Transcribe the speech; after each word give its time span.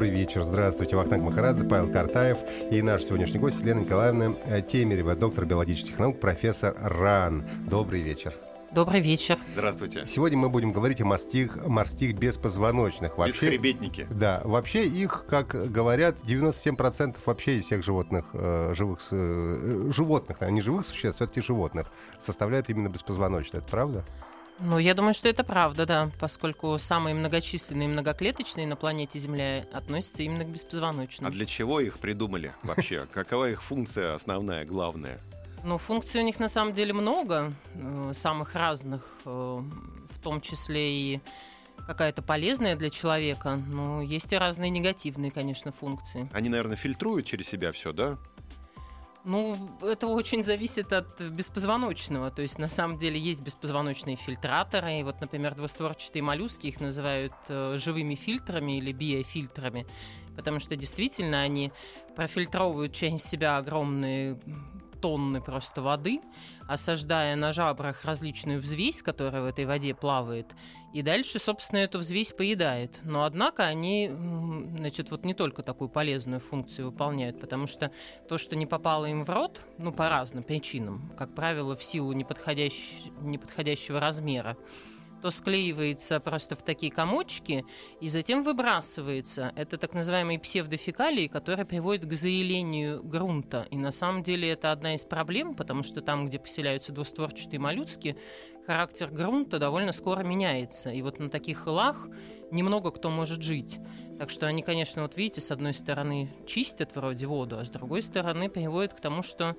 Добрый 0.00 0.18
вечер, 0.18 0.42
здравствуйте. 0.44 0.96
Вахтанг 0.96 1.22
Махарадзе, 1.24 1.62
Павел 1.64 1.92
Картаев 1.92 2.38
и 2.70 2.80
наш 2.80 3.02
сегодняшний 3.04 3.38
гость 3.38 3.60
Елена 3.60 3.80
Николаевна 3.80 4.62
Темерева, 4.62 5.14
доктор 5.14 5.44
биологических 5.44 5.98
наук, 5.98 6.18
профессор 6.18 6.74
РАН. 6.80 7.44
Добрый 7.68 8.00
вечер. 8.00 8.32
Добрый 8.72 9.02
вечер. 9.02 9.36
Здравствуйте. 9.52 10.06
Сегодня 10.06 10.38
мы 10.38 10.48
будем 10.48 10.72
говорить 10.72 11.02
о 11.02 11.04
морских, 11.04 11.66
морских 11.66 12.16
беспозвоночных. 12.16 13.18
Вообще, 13.18 13.50
Бесхребетники. 13.50 14.06
Да, 14.10 14.40
вообще 14.44 14.86
их, 14.86 15.26
как 15.28 15.48
говорят, 15.70 16.16
97% 16.26 17.16
вообще 17.26 17.58
из 17.58 17.66
всех 17.66 17.84
животных, 17.84 18.24
э, 18.32 18.72
живых, 18.74 19.00
э, 19.10 19.90
животных, 19.94 20.40
не 20.40 20.62
живых 20.62 20.86
существ, 20.86 21.16
все-таки 21.16 21.42
животных, 21.42 21.88
составляют 22.20 22.70
именно 22.70 22.88
беспозвоночные. 22.88 23.58
Это 23.58 23.70
правда? 23.70 24.04
Ну, 24.62 24.78
я 24.78 24.94
думаю, 24.94 25.14
что 25.14 25.28
это 25.28 25.42
правда, 25.42 25.86
да, 25.86 26.10
поскольку 26.20 26.78
самые 26.78 27.14
многочисленные 27.14 27.88
и 27.88 27.90
многоклеточные 27.90 28.66
на 28.66 28.76
планете 28.76 29.18
Земля 29.18 29.64
относятся 29.72 30.22
именно 30.22 30.44
к 30.44 30.48
беспозвоночным. 30.48 31.26
А 31.26 31.30
для 31.30 31.46
чего 31.46 31.80
их 31.80 31.98
придумали 31.98 32.54
вообще? 32.62 33.06
Какова 33.12 33.50
их 33.50 33.62
функция 33.62 34.14
основная, 34.14 34.66
главная? 34.66 35.18
Ну, 35.64 35.78
функций 35.78 36.20
у 36.20 36.24
них 36.24 36.38
на 36.38 36.48
самом 36.48 36.74
деле 36.74 36.92
много, 36.92 37.52
э, 37.74 38.12
самых 38.14 38.54
разных, 38.54 39.06
э, 39.24 39.28
в 39.28 40.18
том 40.22 40.40
числе 40.40 40.92
и 40.92 41.20
какая-то 41.86 42.22
полезная 42.22 42.76
для 42.76 42.90
человека, 42.90 43.58
но 43.66 44.02
есть 44.02 44.32
и 44.32 44.36
разные 44.36 44.70
негативные, 44.70 45.30
конечно, 45.30 45.72
функции. 45.72 46.28
Они, 46.32 46.48
наверное, 46.48 46.76
фильтруют 46.76 47.26
через 47.26 47.48
себя 47.48 47.72
все, 47.72 47.92
да? 47.92 48.18
Ну, 49.24 49.56
это 49.82 50.06
очень 50.06 50.42
зависит 50.42 50.92
от 50.92 51.20
беспозвоночного. 51.20 52.30
То 52.30 52.42
есть, 52.42 52.58
на 52.58 52.68
самом 52.68 52.96
деле, 52.96 53.20
есть 53.20 53.42
беспозвоночные 53.42 54.16
фильтраторы. 54.16 55.00
И 55.00 55.02
вот, 55.02 55.20
например, 55.20 55.54
двустворчатые 55.54 56.22
моллюски 56.22 56.68
их 56.68 56.80
называют 56.80 57.34
э, 57.48 57.76
живыми 57.78 58.14
фильтрами 58.14 58.78
или 58.78 58.92
биофильтрами, 58.92 59.86
потому 60.36 60.58
что 60.58 60.74
действительно 60.74 61.42
они 61.42 61.70
профильтровывают 62.16 62.94
через 62.94 63.22
себя 63.22 63.58
огромные 63.58 64.40
тонны 65.00 65.40
просто 65.40 65.82
воды, 65.82 66.20
осаждая 66.68 67.36
на 67.36 67.52
жабрах 67.52 68.04
различную 68.04 68.60
взвесь, 68.60 69.02
которая 69.02 69.42
в 69.42 69.46
этой 69.46 69.64
воде 69.64 69.94
плавает, 69.94 70.46
и 70.92 71.02
дальше, 71.02 71.38
собственно, 71.38 71.78
эту 71.78 71.98
взвесь 71.98 72.32
поедает. 72.32 73.00
Но, 73.04 73.24
однако, 73.24 73.64
они, 73.64 74.10
значит, 74.10 75.10
вот 75.10 75.24
не 75.24 75.34
только 75.34 75.62
такую 75.62 75.88
полезную 75.88 76.40
функцию 76.40 76.90
выполняют, 76.90 77.40
потому 77.40 77.66
что 77.66 77.92
то, 78.28 78.38
что 78.38 78.56
не 78.56 78.66
попало 78.66 79.06
им 79.06 79.24
в 79.24 79.30
рот, 79.30 79.60
ну, 79.78 79.92
по 79.92 80.08
разным 80.08 80.42
причинам, 80.42 81.12
как 81.16 81.34
правило, 81.34 81.76
в 81.76 81.84
силу 81.84 82.12
неподходящ... 82.12 82.74
неподходящего 83.20 84.00
размера, 84.00 84.56
то 85.20 85.30
склеивается 85.30 86.20
просто 86.20 86.56
в 86.56 86.62
такие 86.62 86.90
комочки 86.92 87.64
и 88.00 88.08
затем 88.08 88.42
выбрасывается. 88.42 89.52
Это 89.56 89.76
так 89.78 89.92
называемые 89.94 90.38
псевдофекалии, 90.38 91.28
которые 91.28 91.66
приводят 91.66 92.04
к 92.06 92.12
заилению 92.12 93.02
грунта. 93.02 93.66
И 93.70 93.76
на 93.76 93.90
самом 93.90 94.22
деле 94.22 94.50
это 94.50 94.72
одна 94.72 94.94
из 94.94 95.04
проблем, 95.04 95.54
потому 95.54 95.82
что 95.82 96.00
там, 96.00 96.26
где 96.26 96.38
поселяются 96.38 96.92
двустворчатые 96.92 97.60
моллюски, 97.60 98.16
характер 98.66 99.10
грунта 99.10 99.58
довольно 99.58 99.92
скоро 99.92 100.22
меняется. 100.22 100.90
И 100.90 101.02
вот 101.02 101.18
на 101.18 101.28
таких 101.28 101.58
хылах 101.58 102.08
немного 102.50 102.90
кто 102.90 103.10
может 103.10 103.42
жить. 103.42 103.78
Так 104.18 104.28
что 104.28 104.46
они, 104.46 104.62
конечно, 104.62 105.02
вот 105.02 105.16
видите, 105.16 105.40
с 105.40 105.50
одной 105.50 105.72
стороны 105.72 106.30
чистят 106.46 106.94
вроде 106.94 107.26
воду, 107.26 107.58
а 107.58 107.64
с 107.64 107.70
другой 107.70 108.02
стороны 108.02 108.50
приводят 108.50 108.92
к 108.92 109.00
тому, 109.00 109.22
что 109.22 109.56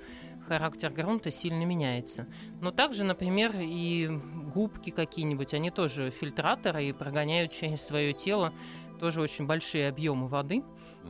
характер 0.48 0.92
грунта 0.92 1.32
сильно 1.32 1.64
меняется. 1.64 2.28
Но 2.60 2.72
также, 2.72 3.04
например, 3.04 3.54
и 3.56 4.10
губки 4.54 4.90
какие-нибудь, 4.90 5.54
они 5.54 5.72
тоже 5.72 6.12
фильтраторы 6.12 6.86
и 6.86 6.94
прогоняют 6.94 7.52
через 7.52 7.82
свое 7.82 8.14
тело 8.14 8.54
тоже 9.02 9.20
очень 9.20 9.48
большие 9.48 9.90
объемы 9.90 10.28
воды. 10.28 10.64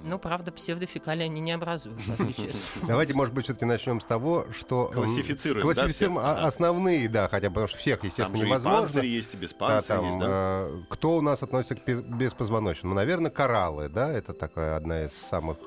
Но, 0.03 0.17
правда, 0.17 0.53
псевдофекалии 0.53 1.25
они 1.25 1.41
не 1.41 1.51
образуют, 1.51 1.99
Давайте, 2.87 3.13
может 3.13 3.33
быть, 3.33 3.43
все-таки 3.43 3.65
начнем 3.65 3.99
с 3.99 4.05
того, 4.05 4.47
что... 4.57 4.85
Классифицируем, 4.87 5.63
Классифицируем 5.63 6.15
да, 6.15 6.45
основные, 6.47 7.09
да, 7.09 7.27
хотя 7.27 7.49
потому 7.49 7.67
что 7.67 7.77
всех, 7.77 8.01
естественно, 8.05 8.39
там 8.39 8.47
невозможно. 8.47 8.81
Панцири 8.83 9.07
есть 9.07 9.33
и 9.33 9.37
без 9.37 9.53
да, 9.59 9.81
там, 9.81 10.05
есть, 10.05 10.19
да? 10.19 10.27
Э, 10.29 10.81
кто 10.87 11.17
у 11.17 11.21
нас 11.21 11.43
относится 11.43 11.75
к 11.75 11.85
беспозвоночным? 11.85 12.91
Ну, 12.91 12.95
наверное, 12.95 13.29
кораллы, 13.29 13.89
да, 13.89 14.09
это 14.09 14.33
такая 14.33 14.77
одна 14.77 15.03
из 15.03 15.11
самых 15.11 15.57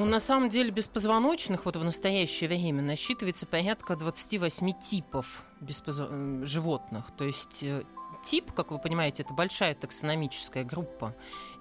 ну, 0.00 0.06
на 0.06 0.18
самом 0.18 0.48
деле, 0.48 0.70
беспозвоночных 0.70 1.66
вот 1.66 1.76
в 1.76 1.84
настоящее 1.84 2.48
время 2.48 2.80
насчитывается 2.82 3.44
порядка 3.44 3.96
28 3.96 4.72
типов 4.80 5.44
беспозв... 5.60 6.08
животных. 6.44 7.10
То 7.18 7.24
есть 7.24 7.62
э, 7.62 7.82
тип, 8.24 8.50
как 8.52 8.70
вы 8.70 8.78
понимаете, 8.78 9.24
это 9.24 9.34
большая 9.34 9.74
таксономическая 9.74 10.64
группа. 10.64 11.14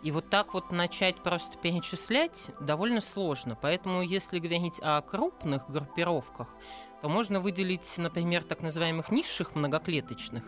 И 0.04 0.12
вот 0.12 0.30
так 0.30 0.54
вот 0.54 0.72
начать 0.72 1.22
просто 1.22 1.58
перечислять 1.58 2.52
довольно 2.62 3.02
сложно. 3.02 3.58
Поэтому, 3.62 4.02
если 4.02 4.40
говорить 4.40 4.80
о 4.82 5.02
крупных 5.02 5.70
группировках, 5.70 6.48
то 7.02 7.10
можно 7.10 7.42
выделить, 7.42 7.94
например, 7.98 8.46
так 8.46 8.62
называемых 8.62 9.12
низших 9.12 9.54
многоклеточных. 9.54 10.46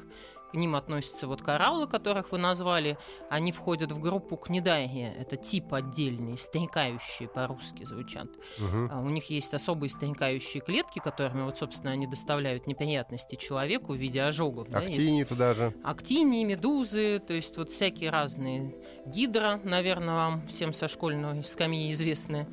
К 0.51 0.55
ним 0.55 0.75
относятся 0.75 1.27
вот 1.27 1.41
кораллы, 1.41 1.87
которых 1.87 2.31
вы 2.31 2.37
назвали. 2.37 2.97
Они 3.29 3.51
входят 3.51 3.91
в 3.91 3.99
группу 4.01 4.35
книдагия. 4.35 5.13
Это 5.13 5.37
тип 5.37 5.73
отдельный, 5.73 6.37
стрекающие 6.37 7.29
по-русски 7.29 7.85
звучат. 7.85 8.27
Угу. 8.57 8.99
У 8.99 9.09
них 9.09 9.29
есть 9.29 9.53
особые 9.53 9.89
стрекающие 9.89 10.61
клетки, 10.61 10.99
которыми, 10.99 11.43
вот, 11.43 11.57
собственно, 11.57 11.91
они 11.91 12.05
доставляют 12.05 12.67
неприятности 12.67 13.35
человеку 13.35 13.93
в 13.93 13.95
виде 13.95 14.21
ожогов. 14.21 14.67
Актинии 14.73 15.23
да, 15.23 15.29
туда 15.29 15.53
же. 15.53 15.73
Актинии, 15.83 16.43
медузы, 16.43 17.19
то 17.19 17.33
есть 17.33 17.57
вот 17.57 17.69
всякие 17.69 18.09
разные. 18.09 18.75
Гидра, 19.05 19.59
наверное, 19.63 20.15
вам 20.15 20.47
всем 20.47 20.73
со 20.73 20.87
школьной 20.87 21.43
скамьи 21.43 21.91
известная. 21.93 22.47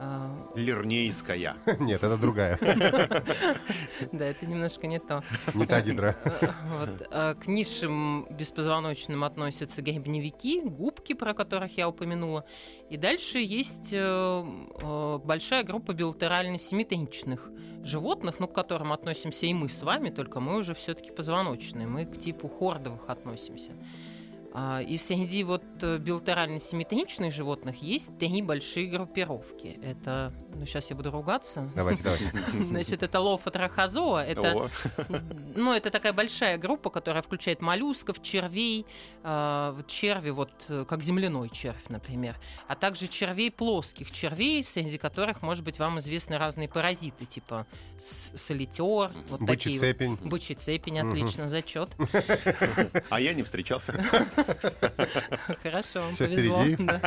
А, 0.00 0.30
Лернейская. 0.54 1.56
Нет, 1.80 2.02
это 2.02 2.16
другая. 2.16 2.58
Да, 4.12 4.26
это 4.26 4.46
немножко 4.46 4.86
не 4.86 5.00
то. 5.00 5.24
Не 5.54 5.66
та 5.66 5.80
гидра. 5.80 6.16
А, 7.10 7.34
к 7.34 7.48
низшим 7.48 8.26
беспозвоночным 8.30 9.24
относятся 9.24 9.82
гребневики, 9.82 10.60
губки, 10.60 11.14
про 11.14 11.34
которых 11.34 11.76
я 11.76 11.88
упомянула. 11.88 12.44
И 12.90 12.96
дальше 12.96 13.38
есть 13.38 13.92
э, 13.92 13.96
э, 13.98 15.18
большая 15.24 15.64
группа 15.64 15.92
билатерально 15.92 16.58
симметричных 16.58 17.50
животных, 17.82 18.38
ну, 18.38 18.46
к 18.46 18.54
которым 18.54 18.92
относимся 18.92 19.46
и 19.46 19.54
мы 19.54 19.68
с 19.68 19.82
вами, 19.82 20.10
только 20.10 20.40
мы 20.40 20.58
уже 20.58 20.74
все-таки 20.74 21.10
позвоночные. 21.10 21.86
Мы 21.86 22.06
к 22.06 22.18
типу 22.18 22.48
хордовых 22.48 23.08
относимся. 23.08 23.72
А, 24.60 24.82
и 24.82 24.96
среди 24.96 25.44
вот 25.44 25.62
э, 25.82 25.98
билатерально-симметричных 25.98 27.30
животных 27.30 27.80
есть 27.80 28.18
три 28.18 28.42
большие 28.42 28.88
группировки. 28.88 29.78
Это, 29.84 30.32
ну 30.52 30.66
сейчас 30.66 30.90
я 30.90 30.96
буду 30.96 31.12
ругаться. 31.12 31.70
Давайте, 31.76 32.02
давайте. 32.02 32.32
Значит, 32.66 33.04
это 33.04 33.20
лофотрахозоа. 33.20 34.24
Это, 34.24 34.68
ну, 35.54 35.72
это 35.72 35.90
такая 35.90 36.12
большая 36.12 36.58
группа, 36.58 36.90
которая 36.90 37.22
включает 37.22 37.60
моллюсков, 37.60 38.20
червей, 38.20 38.84
э, 39.22 39.80
черви, 39.86 40.30
вот 40.30 40.50
э, 40.68 40.84
как 40.88 41.04
земляной 41.04 41.50
червь, 41.50 41.88
например, 41.88 42.34
а 42.66 42.74
также 42.74 43.06
червей 43.06 43.52
плоских 43.52 44.10
червей, 44.10 44.64
среди 44.64 44.98
которых, 44.98 45.40
может 45.40 45.62
быть, 45.62 45.78
вам 45.78 46.00
известны 46.00 46.36
разные 46.36 46.68
паразиты, 46.68 47.26
типа 47.26 47.64
солитер, 48.00 49.12
вот 49.28 49.40
Бычий 49.40 49.74
такие. 49.74 49.78
цепень. 49.78 50.16
Вот. 50.16 50.30
Бычий 50.30 50.54
цепень, 50.56 50.98
отлично, 50.98 51.48
зачет. 51.48 51.90
А 53.10 53.20
я 53.20 53.34
не 53.34 53.42
встречался. 53.42 53.94
Хорошо, 55.62 56.00
вам 56.02 56.16
повезло. 56.16 56.64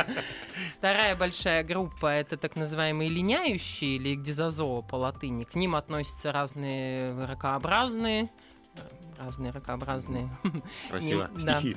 Вторая 0.78 1.16
большая 1.16 1.64
группа 1.64 2.06
это 2.06 2.36
так 2.36 2.56
называемые 2.56 3.10
линяющие 3.10 3.96
или 3.96 4.14
гдизозоа 4.14 4.82
по 4.82 4.96
латыни. 4.96 5.44
К 5.44 5.54
ним 5.54 5.74
относятся 5.74 6.32
разные 6.32 7.26
ракообразные 7.26 8.30
разные 9.18 9.52
ракообразные. 9.52 10.30
Красиво. 10.88 11.30
Не- 11.36 11.44
да. 11.44 11.60
Стихи. 11.60 11.76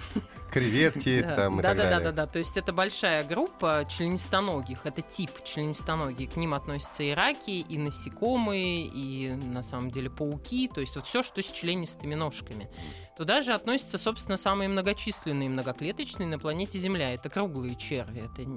Креветки 0.52 1.22
Да, 1.22 1.36
там 1.36 1.60
и 1.60 1.64
да, 1.64 1.70
так 1.70 1.78
да, 1.78 1.84
да, 1.84 1.90
далее. 1.90 2.06
да, 2.12 2.26
да. 2.26 2.28
То 2.28 2.40
есть 2.40 2.58
это 2.58 2.74
большая 2.74 3.24
группа 3.24 3.86
членистоногих. 3.88 4.86
Это 4.86 5.02
тип 5.02 5.32
членистоногих. 5.44 6.34
К 6.34 6.36
ним 6.38 6.54
относятся 6.54 7.04
и 7.04 7.12
раки, 7.12 7.52
и 7.52 7.78
насекомые, 7.78 8.86
и 8.88 9.34
на 9.34 9.64
самом 9.64 9.92
деле 9.92 10.10
пауки. 10.10 10.68
То 10.74 10.82
есть 10.82 10.96
вот 10.96 11.06
все, 11.06 11.24
что 11.24 11.42
с 11.42 11.52
членистыми 11.52 12.16
ножками. 12.16 12.70
Туда 13.16 13.42
же 13.42 13.54
относятся, 13.54 13.98
собственно, 13.98 14.36
самые 14.36 14.68
многочисленные 14.68 15.50
многоклеточные 15.50 16.28
на 16.28 16.38
планете 16.38 16.78
Земля. 16.78 17.14
Это 17.14 17.30
круглые 17.30 17.76
черви. 17.76 18.26
Это, 18.26 18.50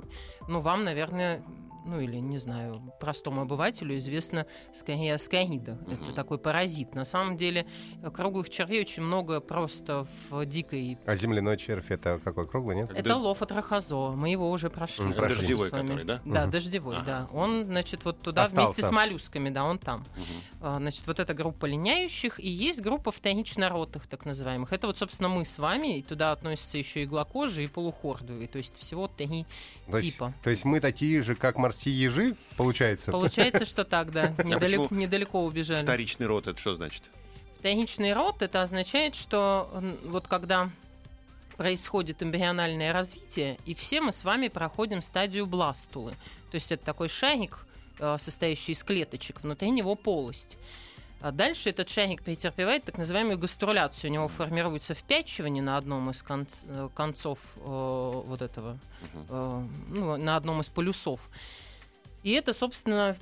ну, 0.48 0.60
вам, 0.60 0.82
наверное, 0.84 1.44
ну 1.88 2.00
или, 2.00 2.16
не 2.18 2.38
знаю, 2.38 2.92
простому 3.00 3.40
обывателю 3.42 3.96
известно 3.98 4.46
скорее 4.74 5.14
аскарида. 5.14 5.78
Это 5.90 6.04
Мгм. 6.04 6.14
такой 6.14 6.38
паразит. 6.38 6.94
На 6.94 7.04
самом 7.04 7.36
деле 7.36 7.66
э, 8.02 8.10
круглых 8.10 8.50
червей 8.50 8.80
очень 8.82 9.02
много 9.02 9.40
просто 9.40 10.06
в 10.30 10.44
дикой 10.44 10.98
А 11.06 11.16
земляной 11.16 11.56
червь 11.56 11.90
это 11.90 12.20
какой 12.22 12.46
круглый, 12.46 12.76
нет? 12.76 12.90
Это 12.92 13.02
да- 13.10 13.16
лофотрахозо. 13.16 14.10
Мы 14.12 14.30
его 14.30 14.50
уже 14.50 14.68
прошли. 14.70 15.12
Прошли. 15.12 15.36
Дождевой 15.38 15.68
с 15.68 15.72
вами. 15.72 15.88
который, 15.88 16.04
да? 16.04 16.20
Да, 16.24 16.42
Мгм. 16.42 16.50
дождевой, 16.50 16.96
Ага. 16.96 17.04
да. 17.06 17.28
Он, 17.32 17.64
значит, 17.64 18.04
вот 18.04 18.20
туда 18.20 18.44
Остался. 18.44 18.66
вместе 18.72 18.82
с 18.82 18.90
моллюсками, 18.90 19.48
да, 19.50 19.64
он 19.64 19.78
там. 19.78 20.04
А, 20.60 20.78
Значит, 20.78 21.06
вот 21.06 21.18
эта 21.20 21.34
группа 21.34 21.66
линяющих, 21.66 22.38
и 22.40 22.48
есть 22.48 22.80
группа 22.82 23.10
вторично-ротых, 23.10 24.06
так 24.06 24.24
называемых. 24.26 24.72
Это 24.72 24.86
вот, 24.86 24.98
собственно, 24.98 25.28
мы 25.28 25.44
с 25.44 25.58
вами, 25.58 25.98
и 25.98 26.02
туда 26.02 26.32
относятся 26.32 26.78
еще 26.78 27.04
иглокожие 27.04 27.64
и 27.66 27.68
полухордовые. 27.68 28.48
То 28.48 28.58
есть 28.58 28.76
всего 28.78 29.08
три 29.08 29.46
То 29.90 29.96
есть, 29.98 30.12
типа. 30.12 30.32
то 30.42 30.50
есть 30.50 30.64
мы 30.64 30.80
такие 30.80 31.22
же, 31.22 31.34
как 31.34 31.56
морские 31.78 32.00
ежи, 32.00 32.36
получается? 32.56 33.12
Получается, 33.12 33.64
что 33.64 33.84
так, 33.84 34.10
да. 34.12 34.34
Недалеко, 34.44 35.44
убежали. 35.44 35.82
Вторичный 35.82 36.26
род, 36.26 36.46
это 36.46 36.58
что 36.58 36.74
значит? 36.74 37.04
Вторичный 37.60 38.12
род 38.12 38.42
это 38.42 38.62
означает, 38.62 39.14
что 39.14 39.70
вот 40.04 40.26
когда 40.26 40.70
происходит 41.56 42.22
эмбриональное 42.22 42.92
развитие, 42.92 43.58
и 43.66 43.74
все 43.74 44.00
мы 44.00 44.12
с 44.12 44.22
вами 44.24 44.48
проходим 44.48 45.02
стадию 45.02 45.46
бластулы. 45.46 46.12
То 46.50 46.54
есть 46.54 46.70
это 46.70 46.84
такой 46.84 47.08
шарик, 47.08 47.66
э, 47.98 48.16
состоящий 48.20 48.72
из 48.72 48.84
клеточек, 48.84 49.42
внутри 49.42 49.70
него 49.70 49.96
полость. 49.96 50.56
А 51.20 51.32
дальше 51.32 51.70
этот 51.70 51.88
шарик 51.88 52.22
претерпевает 52.22 52.84
так 52.84 52.96
называемую 52.96 53.38
гаструляцию. 53.38 54.10
У 54.10 54.14
него 54.14 54.28
формируется 54.28 54.94
впячивание 54.94 55.62
на 55.62 55.76
одном 55.76 56.10
из 56.10 56.22
конц- 56.22 56.64
э, 56.68 56.88
концов 56.94 57.40
э, 57.56 57.60
вот 57.60 58.40
этого 58.40 58.78
э, 59.28 59.66
ну, 59.88 60.16
на 60.16 60.36
одном 60.36 60.60
из 60.60 60.68
полюсов. 60.68 61.20
И 62.22 62.32
это, 62.32 62.52
собственно, 62.52 63.16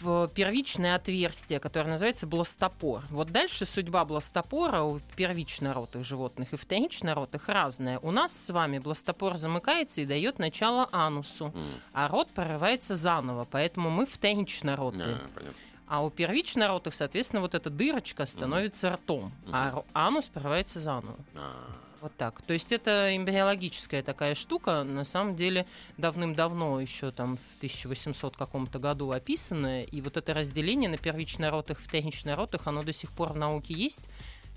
в 0.00 0.28
первичное 0.34 0.96
отверстие, 0.96 1.60
которое 1.60 1.90
называется 1.90 2.26
бластопор. 2.26 3.04
Вот 3.10 3.30
дальше 3.30 3.64
судьба 3.64 4.04
бластопора 4.04 4.82
у 4.82 4.98
первичноротых 5.16 6.04
животных 6.04 6.52
и 6.52 6.56
вторичноротых 6.56 7.48
разная. 7.48 7.98
У 8.00 8.10
нас 8.10 8.32
с 8.36 8.50
вами 8.52 8.78
бластопор 8.80 9.36
замыкается 9.36 10.00
и 10.00 10.06
дает 10.06 10.38
начало 10.40 10.88
анусу, 10.90 11.52
М. 11.54 11.80
а 11.92 12.08
рот 12.08 12.30
прорывается 12.30 12.96
заново, 12.96 13.46
поэтому 13.48 13.90
мы 13.90 14.06
вторичноротые. 14.06 15.16
А, 15.16 15.28
понятно. 15.34 15.58
А 15.86 16.04
у 16.04 16.10
первичноротых, 16.10 16.94
соответственно, 16.94 17.40
вот 17.42 17.54
эта 17.54 17.68
дырочка 17.70 18.26
становится 18.26 18.90
ртом, 18.90 19.32
а 19.52 19.70
ро- 19.72 19.86
анус 19.92 20.26
прорывается 20.28 20.80
заново. 20.80 21.16
А, 21.36 21.66
Вот 22.00 22.16
так. 22.16 22.40
То 22.42 22.54
есть 22.54 22.72
это 22.72 23.14
эмбриологическая 23.14 24.02
такая 24.02 24.34
штука, 24.34 24.84
на 24.84 25.04
самом 25.04 25.36
деле 25.36 25.66
давным-давно, 25.98 26.80
еще 26.80 27.10
там 27.10 27.36
в 27.36 27.56
1800 27.58 28.36
каком-то 28.36 28.78
году 28.78 29.10
описанная, 29.10 29.82
и 29.82 30.00
вот 30.00 30.16
это 30.16 30.32
разделение 30.32 30.88
на 30.88 30.96
первичноротых 30.96 31.78
и 31.78 31.82
вторичноротых, 31.82 32.66
оно 32.66 32.82
до 32.82 32.94
сих 32.94 33.10
пор 33.10 33.34
в 33.34 33.36
науке 33.36 33.74
есть, 33.74 34.08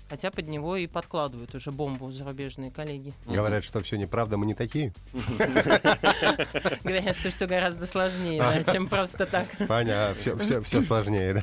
хотя 0.08 0.30
под 0.30 0.48
него 0.48 0.76
и 0.76 0.86
подкладывают 0.86 1.54
уже 1.54 1.70
бомбу 1.70 2.10
зарубежные 2.10 2.70
коллеги. 2.70 3.12
Говорят, 3.26 3.62
что 3.64 3.82
все 3.82 3.96
неправда, 3.96 4.38
мы 4.38 4.46
не 4.46 4.54
такие. 4.54 4.94
Говорят, 6.82 7.14
что 7.16 7.28
все 7.28 7.46
гораздо 7.46 7.86
сложнее, 7.86 8.64
чем 8.72 8.88
просто 8.88 9.26
так. 9.26 9.48
Понятно, 9.68 10.14
все, 10.62 10.82
сложнее, 10.82 11.34
да? 11.34 11.42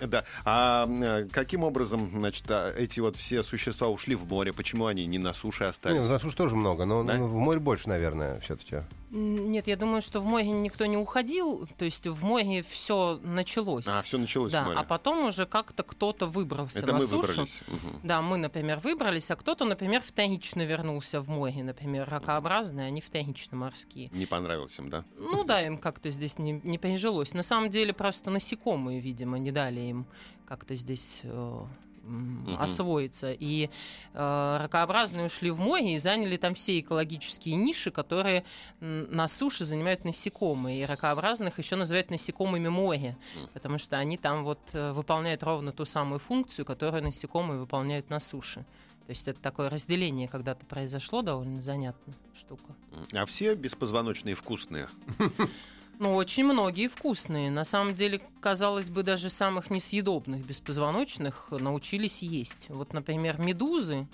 Да. 0.06 0.24
А 0.44 0.84
м, 0.86 1.28
каким 1.30 1.64
образом, 1.64 2.10
значит, 2.14 2.44
а, 2.50 2.72
эти 2.76 3.00
вот 3.00 3.16
все 3.16 3.42
существа 3.42 3.88
ушли 3.88 4.14
в 4.14 4.26
море? 4.28 4.52
Почему 4.52 4.86
они 4.86 5.06
не 5.06 5.18
на 5.18 5.32
суше 5.34 5.64
остались? 5.64 6.04
у 6.04 6.08
нас 6.08 6.24
уж 6.24 6.34
тоже 6.34 6.56
много, 6.56 6.84
но 6.84 7.02
Да? 7.04 7.16
ну, 7.16 7.26
в 7.26 7.34
море 7.36 7.60
больше, 7.60 7.88
наверное, 7.88 8.40
все-таки. 8.40 8.78
Нет, 9.10 9.66
я 9.66 9.76
думаю, 9.76 10.02
что 10.02 10.20
в 10.20 10.24
море 10.24 10.50
никто 10.50 10.84
не 10.86 10.96
уходил, 10.96 11.66
то 11.78 11.84
есть 11.84 12.06
в 12.06 12.24
море 12.24 12.62
все 12.68 13.18
началось. 13.22 13.86
А, 13.86 14.02
все 14.02 14.18
началось 14.18 14.52
да, 14.52 14.62
в 14.64 14.66
море. 14.66 14.78
а 14.78 14.84
потом 14.84 15.26
уже 15.26 15.46
как-то 15.46 15.82
кто-то 15.82 16.26
выбрался 16.26 16.80
Это 16.80 16.88
на 16.88 16.94
мы 16.94 17.00
сушу. 17.02 17.16
выбрались. 17.16 17.60
Да, 18.02 18.20
мы, 18.20 18.36
например, 18.36 18.80
выбрались, 18.80 19.30
а 19.30 19.36
кто-то, 19.36 19.64
например, 19.64 20.02
вторично 20.02 20.62
вернулся 20.62 21.20
в 21.20 21.28
море, 21.28 21.62
например, 21.62 22.08
ракообразные, 22.08 22.86
они 22.88 23.00
вторично 23.00 23.56
морские. 23.56 24.10
Не 24.12 24.26
понравилось 24.26 24.78
им, 24.78 24.90
да? 24.90 25.04
Ну 25.16 25.42
да, 25.44 25.62
им 25.62 25.78
как-то 25.78 26.10
здесь 26.10 26.38
не, 26.38 26.60
не 26.62 26.78
прижилось. 26.78 27.32
На 27.32 27.42
самом 27.42 27.70
деле 27.70 27.94
просто 27.94 28.30
насекомые, 28.30 29.00
видимо, 29.00 29.38
не 29.38 29.52
дали 29.52 29.80
им 29.80 30.06
как-то 30.46 30.74
здесь 30.74 31.20
э, 31.24 31.62
Мгм. 32.08 32.56
освоиться. 32.58 33.32
И 33.32 33.68
э, 34.14 34.58
ракообразные 34.62 35.26
ушли 35.26 35.50
в 35.50 35.58
море 35.58 35.94
и 35.94 35.98
заняли 35.98 36.36
там 36.36 36.54
все 36.54 36.80
экологические 36.80 37.56
ниши, 37.56 37.90
которые 37.90 38.44
на 38.80 39.28
суше 39.28 39.64
занимают 39.64 40.04
насекомые. 40.04 40.82
И 40.82 40.86
ракообразных 40.86 41.58
еще 41.58 41.76
называют 41.76 42.10
насекомыми 42.10 42.68
моря, 42.68 43.16
потому 43.52 43.78
что 43.78 43.98
они 43.98 44.16
там 44.16 44.44
вот 44.44 44.60
э, 44.72 44.92
выполняют 44.92 45.42
ровно 45.42 45.72
ту 45.72 45.84
самую 45.84 46.18
функцию, 46.18 46.64
которую 46.64 47.02
насекомые 47.02 47.58
выполняют 47.60 48.08
на 48.10 48.20
суше. 48.20 48.64
То 49.06 49.10
есть 49.10 49.26
это 49.26 49.40
такое 49.40 49.70
разделение 49.70 50.28
когда-то 50.28 50.66
произошло, 50.66 51.22
довольно 51.22 51.62
занятная 51.62 52.14
штука. 52.38 52.74
А 53.12 53.24
все 53.24 53.54
беспозвоночные 53.54 54.34
вкусные. 54.34 54.88
Ну, 55.98 56.14
очень 56.14 56.44
многие 56.44 56.86
вкусные. 56.88 57.50
На 57.50 57.64
самом 57.64 57.94
деле, 57.94 58.20
казалось 58.40 58.88
бы, 58.88 59.02
даже 59.02 59.30
самых 59.30 59.70
несъедобных 59.70 60.44
беспозвоночных 60.46 61.48
научились 61.50 62.22
есть. 62.22 62.66
Вот, 62.68 62.92
например, 62.92 63.40
медузы, 63.40 64.06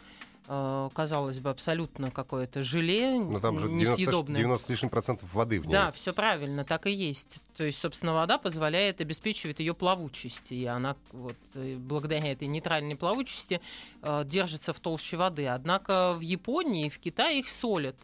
э, 0.49 0.89
казалось 0.95 1.41
бы, 1.41 1.51
абсолютно 1.51 2.11
какое-то 2.11 2.63
желе 2.63 3.19
Но 3.19 3.33
Ну, 3.33 3.41
там 3.41 3.59
же 3.59 3.69
90, 3.69 3.93
несъедобное. 3.93 4.39
90 4.39 4.67
с 4.67 4.69
лишним 4.71 4.89
процентов 4.89 5.35
воды 5.35 5.61
в 5.61 5.67
ней. 5.67 5.73
Да, 5.73 5.93
все 5.93 6.15
правильно, 6.15 6.65
так 6.65 6.87
и 6.87 6.91
есть. 6.91 7.41
То 7.57 7.65
есть, 7.65 7.79
собственно, 7.79 8.15
вода 8.15 8.39
позволяет 8.39 9.03
обеспечивать 9.03 9.59
ее 9.59 9.75
плавучесть, 9.75 10.53
и 10.53 10.65
она 10.65 10.97
вот 11.13 11.37
э, 11.55 11.77
благодаря 11.77 12.33
этой 12.33 12.49
нейтральной 12.49 12.97
плавучести 12.97 13.61
э, 14.01 14.25
держится 14.25 14.73
в 14.73 14.81
толще 14.81 15.19
воды. 15.19 15.47
Однако 15.49 16.15
в 16.15 16.21
Японии 16.21 16.87
и 16.87 16.91
в 16.91 16.99
Китае 16.99 17.41
их 17.41 17.51
солят. 17.51 17.97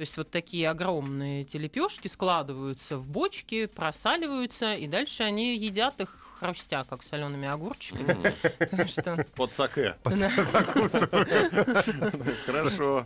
То 0.00 0.04
есть 0.04 0.16
вот 0.16 0.30
такие 0.30 0.70
огромные 0.70 1.42
эти 1.42 1.58
лепешки 1.58 2.08
складываются 2.08 2.96
в 2.96 3.06
бочки, 3.06 3.66
просаливаются, 3.66 4.72
и 4.72 4.86
дальше 4.86 5.24
они 5.24 5.58
едят 5.58 6.00
их 6.00 6.16
хрустя, 6.38 6.84
как 6.88 7.02
солеными 7.02 7.46
огурчиками. 7.46 8.16
Под 9.36 9.52
саке. 9.52 9.96
Да. 10.04 10.30
Хорошо. 12.46 13.04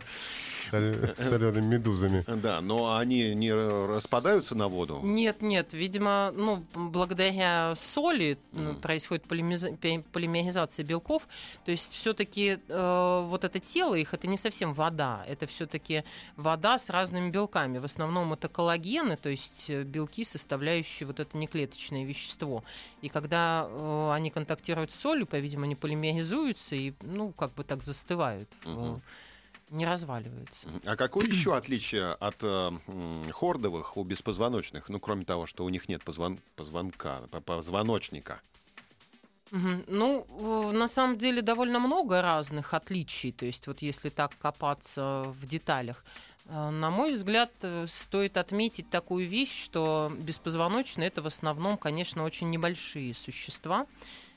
Солеными 0.69 1.65
медузами. 1.75 2.23
Да, 2.27 2.61
но 2.61 2.95
они 2.97 3.33
не 3.35 3.53
распадаются 3.53 4.55
на 4.55 4.67
воду. 4.67 4.99
Нет, 5.03 5.41
нет, 5.41 5.73
видимо, 5.73 6.31
ну, 6.35 6.63
благодаря 6.73 7.73
соли 7.75 8.37
Мгм. 8.51 8.81
происходит 8.81 9.23
полимеризация 9.23 10.83
белков. 10.85 11.27
То 11.65 11.71
есть 11.71 11.91
все-таки 11.93 12.59
вот 12.67 13.43
это 13.43 13.59
тело 13.59 13.95
их, 13.95 14.13
это 14.13 14.27
не 14.27 14.37
совсем 14.37 14.73
вода, 14.73 15.23
это 15.27 15.47
все-таки 15.47 16.03
вода 16.35 16.77
с 16.77 16.89
разными 16.89 17.29
белками. 17.29 17.77
В 17.77 17.85
основном 17.85 18.33
это 18.33 18.47
коллагены, 18.47 19.17
то 19.17 19.29
есть 19.29 19.69
э, 19.69 19.83
белки, 19.83 20.23
составляющие 20.23 21.07
вот 21.07 21.19
это 21.19 21.37
неклеточное 21.37 22.05
вещество. 22.05 22.63
И 23.01 23.09
когда 23.09 23.67
э, 23.69 24.11
они 24.13 24.29
контактируют 24.31 24.91
с 24.91 24.95
солью, 24.95 25.25
по-видимому, 25.27 25.65
они 25.65 25.75
полимеризуются 25.75 26.75
и, 26.75 26.93
ну, 27.01 27.31
как 27.31 27.53
бы 27.53 27.63
так 27.63 27.83
застывают, 27.83 28.49
э, 28.65 28.69
Мгм. 28.69 29.01
Не 29.69 29.85
разваливаются. 29.85 30.67
А 30.85 30.95
какое 30.95 31.25
еще 31.27 31.55
отличие 31.55 32.11
от 32.13 32.35
э, 32.41 32.71
хордовых 33.31 33.97
у 33.97 34.03
беспозвоночных? 34.03 34.89
Ну, 34.89 34.99
кроме 34.99 35.25
того, 35.25 35.45
что 35.45 35.65
у 35.65 35.69
них 35.69 35.89
нет 35.89 36.01
позвон- 36.03 36.39
позвонка, 36.55 37.21
по- 37.31 37.41
позвоночника. 37.41 38.39
Ну, 39.51 40.71
на 40.71 40.87
самом 40.87 41.17
деле 41.17 41.41
довольно 41.41 41.79
много 41.79 42.21
разных 42.21 42.73
отличий. 42.73 43.31
То 43.31 43.45
есть 43.45 43.67
вот 43.67 43.81
если 43.81 44.09
так 44.09 44.31
копаться 44.37 45.25
в 45.39 45.47
деталях. 45.47 46.03
Э, 46.47 46.69
На 46.69 46.89
мой 46.91 47.13
взгляд, 47.13 47.51
э, 47.61 47.85
стоит 47.87 48.37
отметить 48.37 48.89
такую 48.89 49.27
вещь, 49.27 49.63
что 49.65 50.11
беспозвоночные 50.19 51.07
это 51.07 51.21
в 51.21 51.27
основном, 51.27 51.77
конечно, 51.77 52.23
очень 52.23 52.49
небольшие 52.49 53.13
существа. 53.15 53.85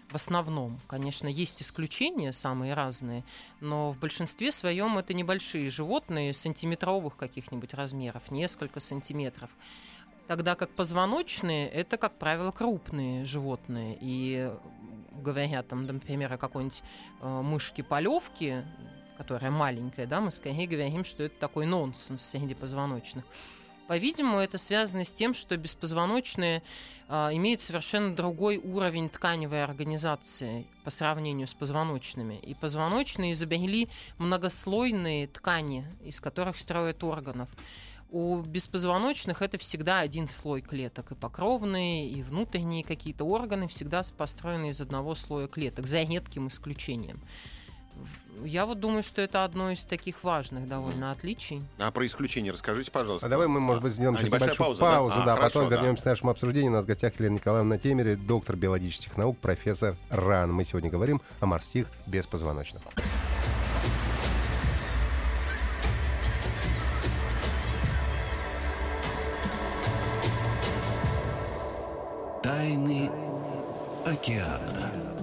В 0.09 0.15
основном, 0.15 0.79
конечно, 0.87 1.29
есть 1.29 1.61
исключения 1.61 2.33
самые 2.33 2.73
разные, 2.73 3.25
но 3.61 3.93
в 3.93 3.99
большинстве 3.99 4.53
своем 4.53 4.97
это 4.97 5.13
небольшие 5.13 5.69
животные 5.69 6.33
сантиметровых 6.33 7.17
каких-нибудь 7.17 7.75
размеров, 7.75 8.31
несколько 8.31 8.81
сантиметров. 8.81 9.51
Тогда 10.27 10.55
как 10.55 10.71
позвоночные 10.71 11.69
это, 11.69 11.99
как 11.99 12.19
правило, 12.19 12.53
крупные 12.53 13.27
животные. 13.27 13.99
И 14.01 14.51
говорят, 15.13 15.69
там, 15.69 15.85
например, 15.85 16.33
о 16.33 16.39
какой-нибудь 16.39 16.83
э, 17.21 17.43
мышке 17.43 17.83
полевки, 17.83 18.65
которая 19.19 19.51
маленькая, 19.51 20.07
да, 20.07 20.21
мы 20.21 20.31
скорее 20.31 20.67
говорим, 20.67 21.05
что 21.05 21.25
это 21.25 21.39
такой 21.39 21.67
нонсенс 21.67 22.23
среди 22.23 22.55
позвоночных. 22.55 23.25
По-видимому, 23.89 24.39
это 24.39 24.59
связано 24.59 25.03
с 25.03 25.13
тем, 25.15 25.33
что 25.33 25.57
беспозвоночные 25.57 26.63
а, 27.09 27.31
имеют 27.33 27.63
совершенно 27.63 28.15
другой 28.15 28.59
уровень 28.59 29.09
тканевой 29.09 29.65
организации 29.65 30.67
по 30.85 30.91
сравнению 30.91 31.49
с 31.49 31.55
позвоночными. 31.55 32.35
И 32.35 32.53
позвоночные 32.53 33.33
изобрели 33.33 33.89
многослойные 34.19 35.27
ткани, 35.27 35.87
из 36.05 36.21
которых 36.21 36.59
строят 36.59 37.03
органов. 37.03 37.49
У 38.11 38.43
беспозвоночных 38.43 39.41
это 39.41 39.57
всегда 39.57 40.01
один 40.01 40.29
слой 40.29 40.61
клеток. 40.61 41.13
И 41.13 41.15
покровные, 41.15 42.11
и 42.11 42.23
внутренние 42.23 42.85
какие-то 42.85 43.25
органы 43.25 43.69
всегда 43.69 44.03
построены 44.19 44.69
из 44.69 44.83
одного 44.83 45.15
слоя 45.15 45.47
клеток, 45.47 45.87
за 45.87 46.03
редким 46.03 46.49
исключением. 46.49 47.23
Я 48.45 48.67
вот 48.67 48.79
думаю, 48.79 49.03
что 49.03 49.21
это 49.21 49.43
одно 49.45 49.71
из 49.73 49.85
таких 49.85 50.23
важных 50.23 50.69
довольно 50.69 51.11
отличий. 51.11 51.63
А 51.79 51.91
про 51.91 52.07
исключение 52.07 52.53
расскажите, 52.53 52.91
пожалуйста. 52.91 53.27
А 53.27 53.31
давай 53.31 53.49
мы, 53.49 53.59
может 53.59 53.83
быть, 53.83 53.93
сделаем 53.95 54.15
А, 54.15 54.19
сейчас 54.19 54.33
небольшую 54.33 54.57
пауза, 54.57 54.81
да? 54.81 54.91
паузу, 54.91 55.15
А, 55.17 55.25
да, 55.25 55.37
хорошо, 55.37 55.55
потом 55.61 55.71
да. 55.71 55.77
вернемся 55.77 56.03
к 56.05 56.07
нашему 56.07 56.31
обсуждению. 56.31 56.71
У 56.71 56.75
нас 56.75 56.85
в 56.85 56.89
гостях 56.89 57.19
Елена 57.19 57.35
Николаевна 57.35 57.79
Темери, 57.79 58.15
доктор 58.15 58.57
биологических 58.57 59.17
наук, 59.17 59.39
профессор 59.39 59.97
РАН. 60.11 60.53
Мы 60.53 60.65
сегодня 60.65 60.89
говорим 60.89 61.21
о 61.41 61.47
морских 61.47 61.89
беспозвоночных. 62.07 62.83
Тайны 72.43 73.11
океана. 74.07 75.18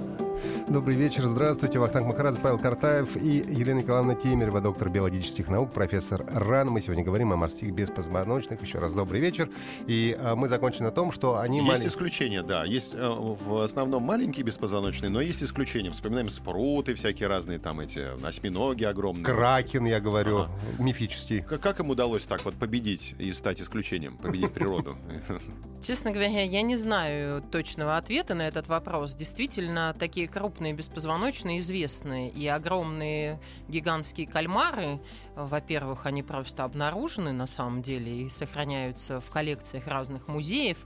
Добрый 0.67 0.95
вечер, 0.95 1.27
здравствуйте. 1.27 1.77
Вахтанг 1.77 2.07
Махарадзе, 2.07 2.39
Павел 2.41 2.57
Картаев 2.57 3.15
и 3.15 3.37
Елена 3.37 3.79
Николаевна 3.79 4.15
Темерева, 4.15 4.61
доктор 4.61 4.89
биологических 4.89 5.47
наук, 5.47 5.71
профессор 5.71 6.25
РАН. 6.27 6.69
Мы 6.69 6.81
сегодня 6.81 7.03
говорим 7.03 7.31
о 7.31 7.35
морских 7.35 7.71
беспозвоночных. 7.71 8.59
Еще 8.63 8.79
раз 8.79 8.93
добрый 8.95 9.21
вечер. 9.21 9.49
И 9.85 10.17
а, 10.19 10.35
мы 10.35 10.47
закончили 10.47 10.83
на 10.83 10.91
том, 10.91 11.11
что 11.11 11.37
они 11.39 11.59
Есть 11.59 11.69
малень- 11.69 11.87
исключения, 11.87 12.41
да. 12.41 12.65
Есть 12.65 12.95
э, 12.95 13.07
в 13.07 13.63
основном 13.63 14.03
маленькие 14.03 14.43
беспозвоночные, 14.43 15.09
но 15.11 15.21
есть 15.21 15.43
исключения. 15.43 15.91
Вспоминаем 15.91 16.29
спруты 16.29 16.95
всякие 16.95 17.27
разные, 17.27 17.59
там 17.59 17.79
эти 17.79 18.03
осьминоги 18.25 18.85
огромные. 18.85 19.23
Кракен, 19.23 19.85
я 19.85 19.99
говорю, 19.99 20.39
Ага. 20.39 20.51
мифический. 20.79 21.41
Как, 21.41 21.61
как 21.61 21.79
им 21.79 21.91
удалось 21.91 22.23
так 22.23 22.43
вот 22.43 22.55
победить 22.55 23.13
и 23.19 23.31
стать 23.33 23.61
исключением, 23.61 24.17
победить 24.17 24.51
природу? 24.51 24.97
Честно 25.81 26.09
говоря, 26.09 26.41
я 26.41 26.63
не 26.63 26.77
знаю 26.77 27.43
точного 27.43 27.97
ответа 27.97 28.33
на 28.33 28.47
этот 28.47 28.67
вопрос. 28.67 29.13
Действительно, 29.13 29.95
такие 29.99 30.27
крупные 30.27 30.54
беспозвоночные 30.61 31.59
известны. 31.59 32.29
И 32.29 32.47
огромные 32.47 33.39
гигантские 33.67 34.27
кальмары, 34.27 34.99
во-первых, 35.35 36.05
они 36.05 36.23
просто 36.23 36.63
обнаружены 36.63 37.31
на 37.31 37.47
самом 37.47 37.81
деле 37.81 38.23
и 38.23 38.29
сохраняются 38.29 39.19
в 39.19 39.29
коллекциях 39.29 39.87
разных 39.87 40.27
музеев. 40.27 40.77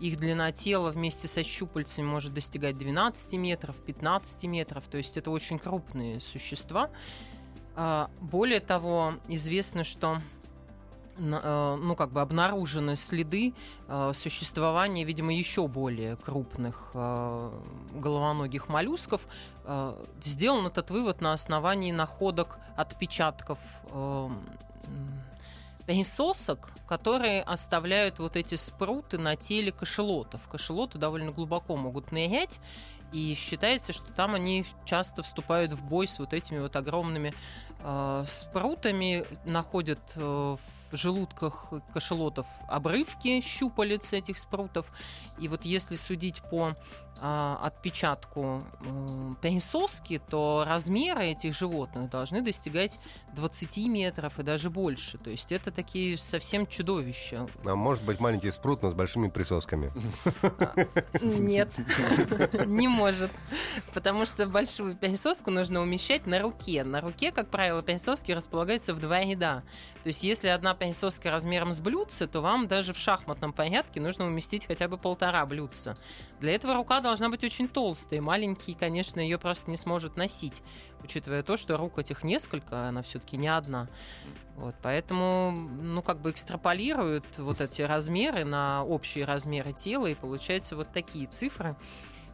Их 0.00 0.18
длина 0.18 0.50
тела 0.50 0.90
вместе 0.90 1.28
со 1.28 1.44
щупальцами 1.44 2.06
может 2.06 2.32
достигать 2.32 2.78
12 2.78 3.34
метров, 3.34 3.76
15 3.76 4.44
метров. 4.44 4.86
То 4.88 4.98
есть 4.98 5.16
это 5.16 5.30
очень 5.30 5.58
крупные 5.58 6.20
существа. 6.20 6.90
А, 7.76 8.10
Более 8.20 8.60
того, 8.60 9.14
известно, 9.28 9.84
что 9.84 10.20
ну, 11.18 11.94
как 11.96 12.12
бы 12.12 12.20
обнаружены 12.20 12.96
следы 12.96 13.54
э, 13.88 14.12
существования, 14.14 15.04
видимо, 15.04 15.34
еще 15.34 15.68
более 15.68 16.16
крупных 16.16 16.90
э, 16.94 17.50
головоногих 17.94 18.68
моллюсков. 18.68 19.26
Э, 19.64 19.94
Сделан 20.22 20.66
этот 20.66 20.90
вывод 20.90 21.20
на 21.20 21.32
основании 21.32 21.92
находок 21.92 22.58
отпечатков 22.76 23.58
э, 23.90 23.94
м, 23.94 24.42
пенисосок, 25.86 26.70
которые 26.86 27.42
оставляют 27.42 28.18
вот 28.18 28.36
эти 28.36 28.54
спруты 28.54 29.18
на 29.18 29.36
теле 29.36 29.72
кашелотов. 29.72 30.40
Кашелоты 30.48 30.98
довольно 30.98 31.32
глубоко 31.32 31.76
могут 31.76 32.12
нырять, 32.12 32.60
и 33.12 33.34
считается, 33.34 33.92
что 33.92 34.12
там 34.12 34.34
они 34.34 34.64
часто 34.84 35.22
вступают 35.22 35.72
в 35.72 35.82
бой 35.84 36.06
с 36.06 36.18
вот 36.18 36.32
этими 36.32 36.60
вот 36.60 36.76
огромными 36.76 37.34
э, 37.80 38.24
спрутами, 38.28 39.24
находят 39.44 40.00
э, 40.16 40.56
желудках 40.96 41.72
кашелотов 41.92 42.46
обрывки 42.68 43.40
щупалец 43.40 44.12
этих 44.12 44.38
спрутов. 44.38 44.86
И 45.38 45.48
вот 45.48 45.64
если 45.64 45.96
судить 45.96 46.42
по 46.50 46.74
отпечатку 47.20 48.64
м, 48.80 49.36
пенисоски, 49.42 50.20
то 50.30 50.64
размеры 50.66 51.26
этих 51.26 51.54
животных 51.54 52.08
должны 52.08 52.40
достигать 52.40 52.98
20 53.34 53.86
метров 53.88 54.38
и 54.38 54.42
даже 54.42 54.70
больше. 54.70 55.18
То 55.18 55.30
есть 55.30 55.52
это 55.52 55.70
такие 55.70 56.16
совсем 56.18 56.66
чудовища. 56.66 57.46
А 57.64 57.74
может 57.74 58.02
быть 58.04 58.20
маленький 58.20 58.50
спрут, 58.50 58.82
но 58.82 58.90
с 58.90 58.94
большими 58.94 59.28
присосками. 59.28 59.92
Нет, 61.20 61.68
не 62.66 62.88
может. 62.88 63.30
Потому 63.92 64.24
что 64.24 64.46
большую 64.46 64.96
пенисоску 64.96 65.50
нужно 65.50 65.80
умещать 65.80 66.26
на 66.26 66.40
руке. 66.40 66.84
На 66.84 67.00
руке, 67.00 67.32
как 67.32 67.48
правило, 67.48 67.82
пенисоски 67.82 68.32
располагаются 68.32 68.94
в 68.94 69.00
два 69.00 69.20
ряда. 69.20 69.62
То 70.02 70.06
есть 70.06 70.22
если 70.22 70.48
одна 70.48 70.74
пенисоска 70.74 71.30
размером 71.30 71.74
с 71.74 71.80
блюдце, 71.80 72.26
то 72.26 72.40
вам 72.40 72.66
даже 72.66 72.94
в 72.94 72.98
шахматном 72.98 73.52
порядке 73.52 74.00
нужно 74.00 74.26
уместить 74.26 74.66
хотя 74.66 74.88
бы 74.88 74.96
полтора 74.96 75.44
блюдца. 75.44 75.98
Для 76.40 76.54
этого 76.54 76.74
рука 76.74 77.00
должна 77.00 77.09
быть 77.30 77.44
очень 77.44 77.68
толстой. 77.68 78.20
Маленький, 78.20 78.74
конечно, 78.74 79.20
ее 79.20 79.38
просто 79.38 79.70
не 79.70 79.76
сможет 79.76 80.16
носить, 80.16 80.62
учитывая 81.02 81.42
то, 81.42 81.56
что 81.56 81.76
рук 81.76 81.98
этих 81.98 82.22
несколько, 82.22 82.88
она 82.88 83.02
все-таки 83.02 83.36
не 83.36 83.48
одна. 83.48 83.88
Вот, 84.56 84.74
поэтому, 84.82 85.50
ну, 85.50 86.02
как 86.02 86.20
бы 86.20 86.30
экстраполируют 86.30 87.24
вот 87.38 87.60
эти 87.60 87.82
размеры 87.82 88.44
на 88.44 88.84
общие 88.84 89.24
размеры 89.24 89.72
тела, 89.72 90.06
и 90.06 90.14
получаются 90.14 90.76
вот 90.76 90.92
такие 90.92 91.26
цифры. 91.26 91.76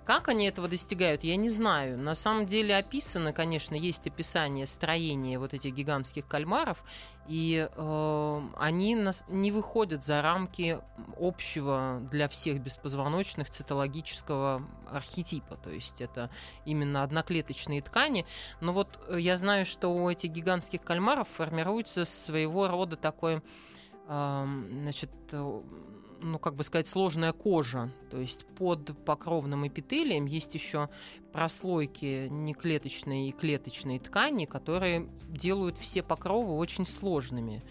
Как 0.06 0.28
они 0.28 0.46
этого 0.46 0.68
достигают, 0.68 1.24
я 1.24 1.34
не 1.34 1.48
знаю. 1.48 1.98
На 1.98 2.14
самом 2.14 2.46
деле 2.46 2.76
описано, 2.76 3.32
конечно, 3.32 3.74
есть 3.74 4.06
описание 4.06 4.64
строения 4.64 5.36
вот 5.36 5.52
этих 5.52 5.74
гигантских 5.74 6.28
кальмаров, 6.28 6.84
и 7.26 7.68
э, 7.68 8.40
они 8.56 8.94
нас 8.94 9.24
не 9.28 9.50
выходят 9.50 10.04
за 10.04 10.22
рамки 10.22 10.78
общего 11.18 12.00
для 12.12 12.28
всех 12.28 12.62
беспозвоночных 12.62 13.50
цитологического 13.50 14.62
архетипа. 14.92 15.56
То 15.56 15.70
есть 15.70 16.00
это 16.00 16.30
именно 16.64 17.02
одноклеточные 17.02 17.82
ткани. 17.82 18.26
Но 18.60 18.72
вот 18.72 19.00
э, 19.08 19.18
я 19.18 19.36
знаю, 19.36 19.66
что 19.66 19.88
у 19.88 20.08
этих 20.08 20.30
гигантских 20.30 20.82
кальмаров 20.82 21.26
формируется 21.36 22.04
своего 22.04 22.68
рода 22.68 22.96
такой 22.96 23.42
значит, 24.08 25.10
э, 25.32 25.62
ну, 26.20 26.38
как 26.38 26.54
бы 26.54 26.64
сказать, 26.64 26.86
сложная 26.88 27.32
кожа. 27.32 27.90
То 28.10 28.20
есть 28.20 28.46
под 28.58 28.96
покровным 29.04 29.66
эпителием 29.66 30.26
есть 30.26 30.54
еще 30.54 30.88
прослойки 31.32 32.28
неклеточной 32.28 33.28
и 33.28 33.32
клеточной 33.32 33.98
ткани, 33.98 34.46
которые 34.46 35.08
делают 35.28 35.76
все 35.76 36.02
покровы 36.02 36.56
очень 36.56 36.86
сложными 36.86 37.62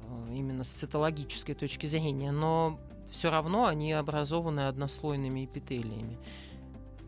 э, 0.00 0.34
именно 0.34 0.64
с 0.64 0.70
цитологической 0.70 1.54
точки 1.54 1.86
зрения. 1.86 2.32
Но 2.32 2.78
все 3.10 3.30
равно 3.30 3.66
они 3.66 3.92
образованы 3.92 4.68
однослойными 4.68 5.44
эпителиями. 5.44 6.18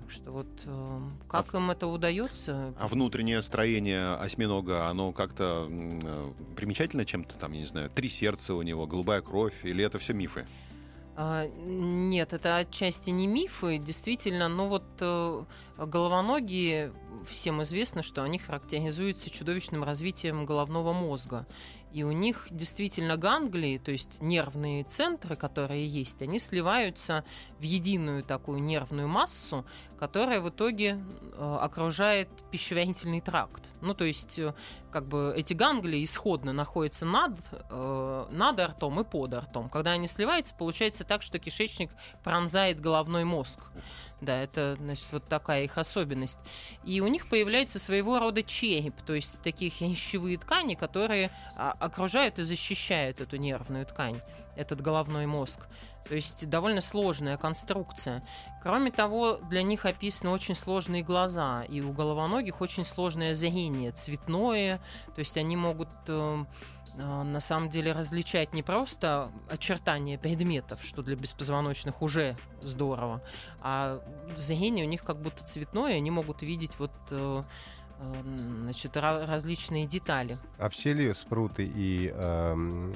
Так 0.01 0.11
что 0.11 0.31
вот 0.33 0.47
э, 0.65 1.01
как 1.29 1.53
им 1.55 1.71
это 1.71 1.87
удается? 1.87 2.73
А 2.79 2.89
внутреннее 2.89 3.43
строение 3.43 4.15
осьминога, 4.15 4.89
оно 4.89 5.13
как-то 5.13 5.67
э, 5.69 6.33
примечательно 6.57 7.05
чем-то 7.05 7.37
там, 7.37 7.53
я 7.53 7.61
не 7.61 7.67
знаю, 7.67 7.91
три 7.91 8.09
сердца 8.09 8.55
у 8.55 8.63
него, 8.63 8.87
голубая 8.87 9.21
кровь, 9.21 9.65
или 9.65 9.85
это 9.85 9.99
все 9.99 10.15
мифы? 10.15 10.47
А, 11.21 11.49
Нет, 11.49 12.33
это 12.33 12.59
отчасти 12.59 13.11
не 13.11 13.27
мифы, 13.27 13.79
действительно, 13.79 14.49
но 14.49 14.69
вот 14.69 14.85
э, 15.01 15.45
головоногие, 15.77 16.93
всем 17.29 17.61
известно, 17.65 18.05
что 18.05 18.23
они 18.23 18.39
характеризуются 18.39 19.29
чудовищным 19.29 19.83
развитием 19.83 20.47
головного 20.47 20.93
мозга. 20.93 21.45
И 21.93 22.03
у 22.03 22.13
них 22.13 22.49
действительно 22.51 23.17
ганглии, 23.17 23.79
то 23.79 23.91
есть 23.91 24.21
нервные 24.21 24.85
центры, 24.85 25.37
которые 25.37 25.87
есть, 25.87 26.21
они 26.21 26.39
сливаются 26.39 27.25
в 27.59 27.63
единую 27.63 28.23
такую 28.23 28.63
нервную 28.63 29.09
массу, 29.09 29.65
которая 29.99 30.41
в 30.41 30.51
итоге 30.51 31.01
э, 31.33 31.59
окружает 31.61 32.29
пищеварительный 32.51 33.21
тракт. 33.21 33.65
Ну, 33.81 33.95
то 33.95 34.05
есть, 34.05 34.39
э, 34.39 34.55
как 34.91 35.07
бы 35.07 35.33
эти 35.37 35.55
ганглии 35.55 36.05
исходно 36.05 36.53
находятся 36.53 37.07
над, 37.07 37.39
э, 37.71 38.27
над 38.31 38.61
ртом 38.61 39.01
и 39.01 39.05
под 39.05 39.35
ртом. 39.35 39.71
Когда 39.71 39.93
они 39.93 40.07
сливаются, 40.07 40.55
получается 40.55 41.05
так, 41.05 41.23
что 41.23 41.39
кишечник 41.39 41.91
пронзает 42.23 42.81
головной 42.81 43.25
мозг. 43.25 43.61
Да, 44.21 44.43
это, 44.43 44.77
значит, 44.81 45.07
вот 45.13 45.29
такая 45.29 45.65
их 45.65 45.79
особенность. 45.79 46.41
И 46.85 47.01
у 47.01 47.07
них 47.07 47.29
появляется 47.29 47.79
своего 47.79 48.19
рода 48.19 48.43
череп, 48.43 49.01
то 49.03 49.15
есть 49.15 49.41
такие 49.43 49.71
хрящевые 49.79 50.39
ткани, 50.39 50.75
которые 50.75 51.31
а, 51.57 51.73
окружают 51.79 52.39
и 52.39 52.43
защищают 52.43 53.21
эту 53.21 53.37
нервную 53.37 53.87
ткань. 53.87 54.21
этот 54.57 54.81
головной 54.81 55.27
мозг. 55.27 55.61
То 56.09 56.15
есть 56.15 56.49
довольно 56.49 56.81
сложная 56.81 57.37
конструкция. 57.37 58.27
Кроме 58.63 58.91
того, 58.91 59.37
для 59.51 59.63
них 59.63 59.85
описаны 59.85 60.31
очень 60.31 60.55
сложные 60.55 61.03
глаза, 61.03 61.63
и 61.69 61.81
у 61.81 61.93
головоногих 61.93 62.61
очень 62.61 62.85
сложное 62.85 63.35
зрение, 63.35 63.93
цветное, 63.93 64.81
то 65.15 65.19
есть 65.19 65.37
они 65.37 65.55
могут 65.55 65.89
э, 66.07 66.45
э, 66.45 66.45
на 66.99 67.41
самом 67.41 67.69
деле 67.69 67.93
различать 67.93 68.53
не 68.53 68.63
просто 68.63 69.31
очертания 69.49 70.19
предметов, 70.19 70.81
что 70.83 71.03
для 71.03 71.17
беспозвоночных 71.17 72.03
уже 72.03 72.37
здорово, 72.61 73.23
а 73.61 74.03
зрение 74.35 74.85
у 74.85 74.89
них 74.89 75.05
как 75.05 75.21
будто 75.23 75.45
цветное, 75.45 75.97
они 75.97 76.11
могут 76.11 76.43
видеть 76.43 76.79
вот 76.79 76.93
э, 77.11 77.43
значит, 78.63 78.97
различные 78.97 79.87
детали. 79.87 80.39
А 80.59 80.69
все 80.69 80.93
ли 80.93 81.15
спруты 81.15 81.71
и 81.73 82.13
э, 82.13 82.93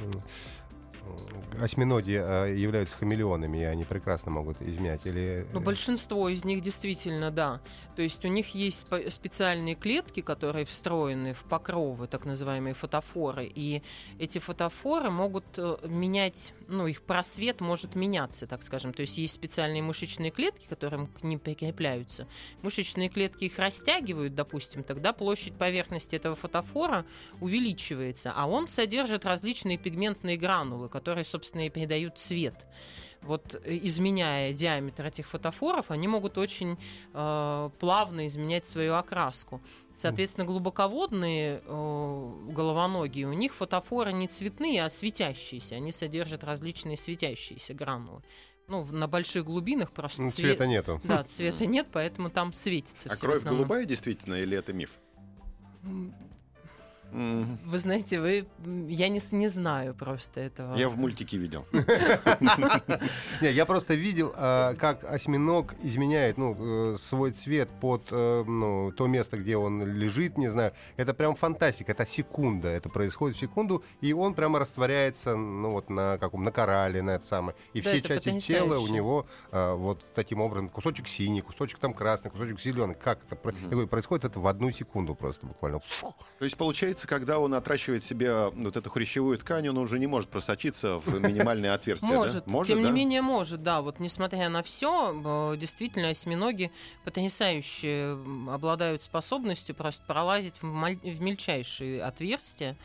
осьминоги 1.61 2.19
э, 2.21 2.57
являются 2.57 2.97
хамелеонами, 2.97 3.59
и 3.59 3.65
они 3.65 3.85
прекрасно 3.85 4.31
могут 4.31 4.61
изменять? 4.63 5.03
Или... 5.05 5.47
Ну, 5.53 5.61
большинство 5.61 6.29
из 6.29 6.45
них 6.45 6.61
действительно, 6.61 7.31
да. 7.31 7.61
То 7.97 8.03
есть 8.03 8.25
у 8.25 8.29
них 8.29 8.55
есть 8.55 8.87
специальные 9.11 9.75
клетки, 9.75 10.21
которые 10.21 10.65
встроены 10.65 11.35
в 11.35 11.45
покровы, 11.45 12.07
так 12.07 12.25
называемые 12.25 12.75
фотофоры, 12.75 13.51
и 13.55 13.83
эти 14.19 14.39
фотофоры 14.39 15.11
могут 15.11 15.45
э, 15.57 15.77
менять, 15.85 16.55
ну, 16.69 16.87
их 16.87 17.03
просвет 17.03 17.61
может 17.61 17.95
меняться, 17.95 18.47
так 18.47 18.63
скажем. 18.63 18.93
То 18.93 19.03
есть 19.03 19.19
есть 19.19 19.35
специальные 19.35 19.83
мышечные 19.83 20.31
клетки, 20.31 20.67
которые 20.69 21.09
к 21.09 21.23
ним 21.23 21.39
прикрепляются. 21.39 22.27
Мышечные 22.63 23.09
клетки 23.09 23.45
их 23.45 23.59
растягивают, 23.59 24.35
допустим, 24.35 24.83
тогда 24.83 25.13
площадь 25.13 25.55
поверхности 25.55 26.17
этого 26.17 26.37
фотофора 26.37 27.05
увеличивается, 27.41 28.33
а 28.35 28.47
он 28.47 28.69
содержит 28.69 29.25
различные 29.25 29.79
пигментные 29.79 30.37
гранулы, 30.37 30.89
которые, 30.93 31.25
собственно, 31.25 31.67
и 31.67 31.71
передают 31.71 32.19
цвет. 32.19 32.67
Вот 33.23 33.55
э, 33.55 33.79
изменяя 33.83 34.53
диаметр 34.53 35.07
этих 35.07 35.27
фотофоров, 35.29 35.91
они 35.91 36.09
могут 36.09 36.39
очень 36.39 36.79
э, 37.15 37.71
плавно 37.79 38.27
изменять 38.27 38.67
свою 38.67 38.95
окраску. 38.95 39.61
Соответственно, 39.95 40.47
глубоководные 40.47 41.63
э, 41.65 42.33
головоногие, 42.49 43.27
у 43.27 43.33
них 43.33 43.55
фотофоры 43.55 44.13
не 44.13 44.27
цветные, 44.27 44.85
а 44.85 44.91
светящиеся. 44.91 45.77
Они 45.77 45.93
содержат 45.93 46.45
различные 46.45 46.97
светящиеся 46.97 47.75
гранулы. 47.75 48.23
Ну, 48.69 48.85
на 48.87 49.07
больших 49.07 49.45
глубинах 49.45 49.93
просто 49.93 50.23
ну, 50.23 50.31
цвет... 50.31 50.53
цвета 50.53 50.67
нету. 50.67 51.01
Да, 51.05 51.23
цвета 51.25 51.67
нет, 51.67 51.89
поэтому 51.93 52.31
там 52.31 52.53
светится. 52.53 53.11
А 53.11 53.17
кровь 53.17 53.43
голубая 53.43 53.85
действительно 53.85 54.35
или 54.35 54.57
это 54.57 54.73
миф? 54.73 54.91
Mm. 57.13 57.59
Вы 57.67 57.79
знаете, 57.79 58.21
вы 58.21 58.47
я 58.89 59.09
не, 59.09 59.21
не 59.33 59.49
знаю 59.49 59.95
просто 59.95 60.41
этого. 60.41 60.75
Я 60.77 60.89
в 60.89 60.97
мультике 60.97 61.37
видел. 61.37 61.67
Не, 63.43 63.51
я 63.53 63.67
просто 63.67 63.95
видел, 63.95 64.33
а, 64.35 64.75
как 64.75 65.05
осьминог 65.05 65.75
изменяет 65.83 66.39
ну, 66.39 66.95
э, 66.95 66.97
свой 66.99 67.33
цвет 67.33 67.69
под 67.81 68.09
э, 68.11 68.45
ну, 68.47 68.93
то 68.93 69.07
место, 69.07 69.37
где 69.37 69.59
он 69.59 69.85
лежит, 69.87 70.39
не 70.39 70.49
знаю. 70.49 70.73
Это 70.97 71.13
прям 71.13 71.35
фантастика, 71.37 71.93
это 71.93 72.07
секунда. 72.07 72.69
Это 72.69 72.89
происходит 72.89 73.37
в 73.37 73.41
секунду, 73.41 73.85
и 74.01 74.15
он 74.15 74.35
прямо 74.35 74.59
растворяется 74.59 75.37
ну, 75.37 75.73
вот 75.73 75.91
на 75.91 76.17
каком 76.19 76.45
на 76.45 76.51
коралле, 76.51 77.03
на 77.03 77.11
это 77.11 77.27
самое. 77.27 77.57
И 77.75 77.83
все 77.83 78.01
части 78.01 78.41
тела 78.41 78.79
у 78.79 78.89
него 78.89 79.27
а, 79.51 79.75
вот 79.75 80.03
таким 80.15 80.41
образом. 80.41 80.71
Кусочек 80.71 81.09
синий, 81.09 81.43
кусочек 81.43 81.79
там 81.79 81.93
красный, 81.93 82.31
кусочек 82.31 82.59
зеленый. 82.61 82.95
Как 82.95 83.21
это 83.25 83.37
происходит? 83.37 84.25
Это 84.25 84.41
в 84.41 84.47
одну 84.47 84.71
секунду 84.73 85.15
просто 85.15 85.47
буквально. 85.47 85.81
То 86.39 86.45
есть 86.45 86.57
получается 86.57 87.02
получается, 87.03 87.07
когда 87.09 87.39
он 87.39 87.55
отращивает 87.55 88.05
себе 88.05 88.49
вот 88.49 88.77
эту 88.77 88.91
хрящевую 88.91 89.39
ткань, 89.39 89.69
он 89.69 89.79
уже 89.79 89.99
не 89.99 90.07
может 90.07 90.29
просочиться 90.29 90.99
в 90.99 91.23
минимальные 91.27 91.73
отверстия, 91.73 92.09
Может, 92.09 92.45
тем 92.67 92.83
не 92.83 92.91
менее 92.91 93.23
может, 93.23 93.63
да. 93.63 93.81
Вот 93.81 94.01
несмотря 94.01 94.49
на 94.49 94.63
все, 94.63 95.57
действительно 95.59 96.09
осьминоги 96.09 96.71
потрясающе 97.05 98.19
обладают 98.49 99.03
способностью 99.03 99.75
просто 99.75 100.05
пролазить 100.07 100.61
в 100.63 101.21
мельчайшие 101.21 102.03
отверстия. 102.03 102.77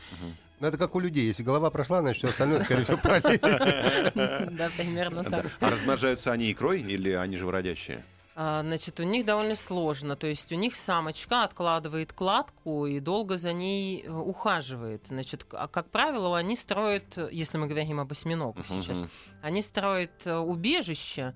Ну, 0.60 0.66
это 0.66 0.76
как 0.76 0.96
у 0.96 1.00
людей. 1.00 1.28
Если 1.28 1.44
голова 1.44 1.70
прошла, 1.70 2.00
значит, 2.00 2.18
все 2.18 2.30
остальное, 2.30 2.60
скорее 2.60 2.82
всего, 2.82 2.98
пролезет. 2.98 3.40
Да, 4.58 4.68
примерно 4.76 5.22
так. 5.22 5.46
А 5.60 5.70
размножаются 5.70 6.32
они 6.32 6.50
икрой 6.50 6.80
или 6.80 7.10
они 7.10 7.36
живородящие? 7.36 7.98
А, 7.98 8.17
значит, 8.38 9.00
у 9.00 9.02
них 9.02 9.26
довольно 9.26 9.56
сложно. 9.56 10.14
То 10.14 10.28
есть 10.28 10.52
у 10.52 10.54
них 10.54 10.76
самочка 10.76 11.42
откладывает 11.42 12.12
кладку 12.12 12.86
и 12.86 13.00
долго 13.00 13.36
за 13.36 13.52
ней 13.52 14.04
э, 14.04 14.10
ухаживает. 14.12 15.06
Значит, 15.08 15.44
а, 15.50 15.66
как 15.66 15.90
правило, 15.90 16.38
они 16.38 16.54
строят, 16.54 17.18
если 17.32 17.58
мы 17.58 17.66
говорим 17.66 17.98
об 17.98 18.12
осьминогах 18.12 18.64
uh-huh. 18.66 18.80
сейчас, 18.80 19.02
они 19.42 19.60
строят 19.60 20.24
э, 20.24 20.36
убежище, 20.36 21.34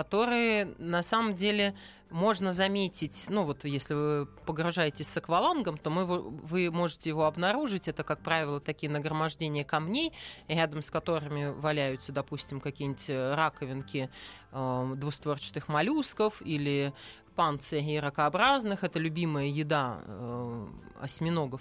которые 0.00 0.74
на 0.78 1.02
самом 1.02 1.34
деле 1.34 1.74
можно 2.08 2.52
заметить, 2.52 3.26
ну 3.28 3.44
вот 3.44 3.66
если 3.66 3.92
вы 3.92 4.26
погружаетесь 4.46 5.08
с 5.08 5.16
аквалангом, 5.18 5.76
то 5.76 5.90
мы, 5.90 6.06
вы 6.06 6.70
можете 6.70 7.10
его 7.10 7.26
обнаружить. 7.26 7.86
Это, 7.86 8.02
как 8.02 8.20
правило, 8.20 8.60
такие 8.60 8.90
нагромождения 8.90 9.62
камней, 9.62 10.14
рядом 10.48 10.80
с 10.80 10.90
которыми 10.90 11.50
валяются, 11.50 12.12
допустим, 12.12 12.60
какие-нибудь 12.60 13.10
э, 13.10 13.34
раковинки 13.34 14.08
э, 14.52 14.92
двустворчатых 14.96 15.68
моллюсков 15.68 16.40
или 16.40 16.94
панцири 17.36 17.98
ракообразных. 17.98 18.84
Это 18.84 18.98
любимая 18.98 19.48
еда 19.48 20.00
э, 20.06 20.66
осьминогов. 21.02 21.60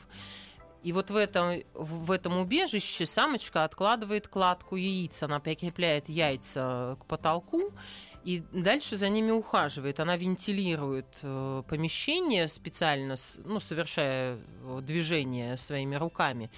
И 0.82 0.94
вот 0.94 1.10
в 1.10 1.16
этом, 1.18 1.62
в 1.74 2.10
этом 2.10 2.38
убежище 2.38 3.06
самочка 3.06 3.66
откладывает 3.66 4.30
кладку 4.30 4.78
яиц, 4.78 5.22
она 5.24 5.42
прикрепляет 5.42 6.08
яйца 6.08 6.98
к 7.02 7.06
потолку, 7.06 7.74
и 8.24 8.44
дальше 8.52 8.98
за 8.98 9.10
ними 9.10 9.32
ухаживает. 9.32 10.00
Она 10.00 10.18
вентилирует 10.18 11.08
э, 11.22 11.64
помещение 11.68 12.48
специально, 12.48 13.16
ну, 13.46 13.60
совершая 13.60 14.38
э, 14.64 14.80
движение 14.82 15.58
своими 15.58 15.96
руками. 15.96 16.50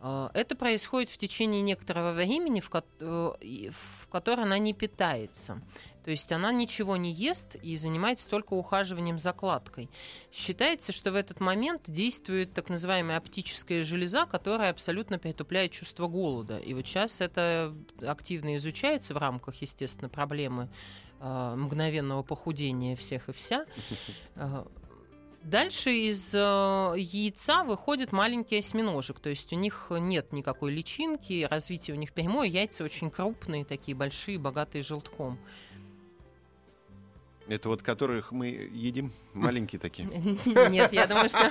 Э, 0.00 0.28
это 0.34 0.54
происходит 0.56 1.10
в 1.10 1.18
течение 1.18 1.62
некоторого 1.62 2.12
времени, 2.12 2.60
в, 2.60 2.70
ко- 2.70 2.84
э, 3.00 3.32
в 3.70 4.08
которое 4.10 4.42
она 4.42 4.58
не 4.58 4.72
питается. 4.74 5.60
То 6.04 6.10
есть 6.10 6.32
она 6.32 6.52
ничего 6.52 6.96
не 6.96 7.12
ест 7.12 7.56
и 7.62 7.76
занимается 7.76 8.28
только 8.28 8.54
ухаживанием 8.54 9.18
закладкой. 9.18 9.88
Считается, 10.32 10.92
что 10.92 11.12
в 11.12 11.14
этот 11.14 11.40
момент 11.40 11.82
действует 11.86 12.52
так 12.52 12.68
называемая 12.68 13.18
оптическая 13.18 13.84
железа, 13.84 14.26
которая 14.26 14.70
абсолютно 14.70 15.18
притупляет 15.18 15.72
чувство 15.72 16.08
голода. 16.08 16.58
И 16.58 16.74
вот 16.74 16.86
сейчас 16.86 17.20
это 17.20 17.74
активно 18.00 18.56
изучается 18.56 19.14
в 19.14 19.18
рамках, 19.18 19.56
естественно, 19.62 20.08
проблемы 20.08 20.68
э, 21.20 21.54
мгновенного 21.56 22.22
похудения 22.22 22.96
всех 22.96 23.28
и 23.28 23.32
вся. 23.32 23.66
Э, 24.34 24.64
Дальше 25.44 25.90
из 25.90 26.32
э, 26.36 26.38
яйца 26.38 27.64
выходит 27.64 28.12
маленький 28.12 28.58
осьминожек, 28.58 29.18
то 29.18 29.28
есть 29.28 29.52
у 29.52 29.56
них 29.56 29.88
нет 29.90 30.32
никакой 30.32 30.70
личинки, 30.70 31.48
развитие 31.50 31.96
у 31.96 31.98
них 31.98 32.12
прямое, 32.12 32.46
яйца 32.46 32.84
очень 32.84 33.10
крупные, 33.10 33.64
такие 33.64 33.96
большие, 33.96 34.38
богатые 34.38 34.82
желтком. 34.82 35.38
Это 37.48 37.68
вот 37.68 37.82
которых 37.82 38.32
мы 38.32 38.48
едим? 38.48 39.12
Маленькие 39.34 39.78
такие? 39.78 40.08
Нет, 40.70 40.92
я 40.92 41.06
думаю, 41.06 41.28
что... 41.28 41.50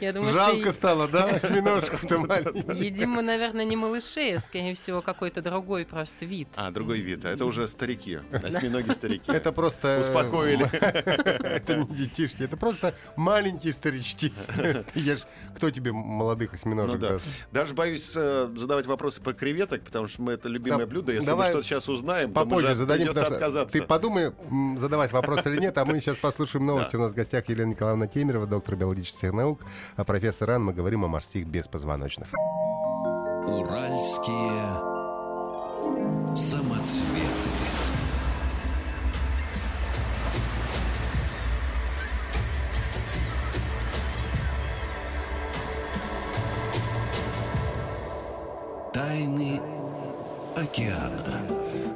Жалко 0.32 0.72
стало, 0.72 1.08
да, 1.08 1.24
осьминожков-то 1.36 2.18
маленьких? 2.18 2.74
Едим 2.74 3.10
мы, 3.10 3.22
наверное, 3.22 3.64
не 3.64 3.76
малышей, 3.76 4.36
а, 4.36 4.40
скорее 4.40 4.74
всего, 4.74 5.02
какой-то 5.02 5.42
другой 5.42 5.84
просто 5.84 6.24
вид. 6.24 6.48
А, 6.56 6.70
другой 6.70 7.00
вид. 7.00 7.24
А 7.24 7.30
это 7.30 7.44
уже 7.44 7.68
старики. 7.68 8.18
Осьминоги-старики. 8.32 9.30
Это 9.30 9.52
просто... 9.52 10.00
Успокоили. 10.00 10.68
Это 10.74 11.76
не 11.76 11.86
детишки, 11.94 12.42
это 12.42 12.56
просто 12.56 12.94
маленькие 13.16 13.72
старички. 13.72 14.32
Кто 15.56 15.70
тебе 15.70 15.92
молодых 15.92 16.54
осьминожек 16.54 16.94
ну 16.94 17.00
даст? 17.00 17.24
Даже 17.52 17.74
боюсь 17.74 18.12
э, 18.14 18.52
задавать 18.56 18.86
вопросы 18.86 19.20
по 19.20 19.32
креветок, 19.32 19.82
потому 19.82 20.08
что 20.08 20.22
мы 20.22 20.32
это 20.32 20.48
любимое 20.48 20.86
блюдо. 20.86 21.12
Если 21.12 21.30
мы 21.30 21.44
что-то 21.44 21.62
сейчас 21.62 21.88
узнаем, 21.88 22.32
то 22.32 22.40
попозже 22.40 22.74
зададим, 22.74 23.10
отказаться. 23.10 23.72
Ты 23.72 23.82
подумай, 23.82 24.32
задавать 24.78 25.12
вопрос 25.12 25.46
или 25.46 25.58
нет, 25.60 25.76
а 25.78 25.84
мы 25.84 26.00
сейчас 26.00 26.16
послушаем 26.18 26.66
новости. 26.66 26.96
У 26.96 27.00
нас 27.00 27.12
в 27.12 27.14
гостях 27.14 27.48
Елена 27.48 27.70
Николаевна 27.70 28.06
Темерова, 28.06 28.46
доктор 28.46 28.76
биологических 28.76 29.32
наук, 29.32 29.60
а 29.96 30.04
профессор 30.04 30.48
Ран. 30.48 30.64
Мы 30.64 30.72
говорим 30.72 31.04
о 31.04 31.08
морских 31.08 31.46
беспозвоночных. 31.46 32.28
Уральские 33.46 34.94
самоцветы. 36.34 37.54
Тайны 48.92 49.60
океана. 50.56 51.53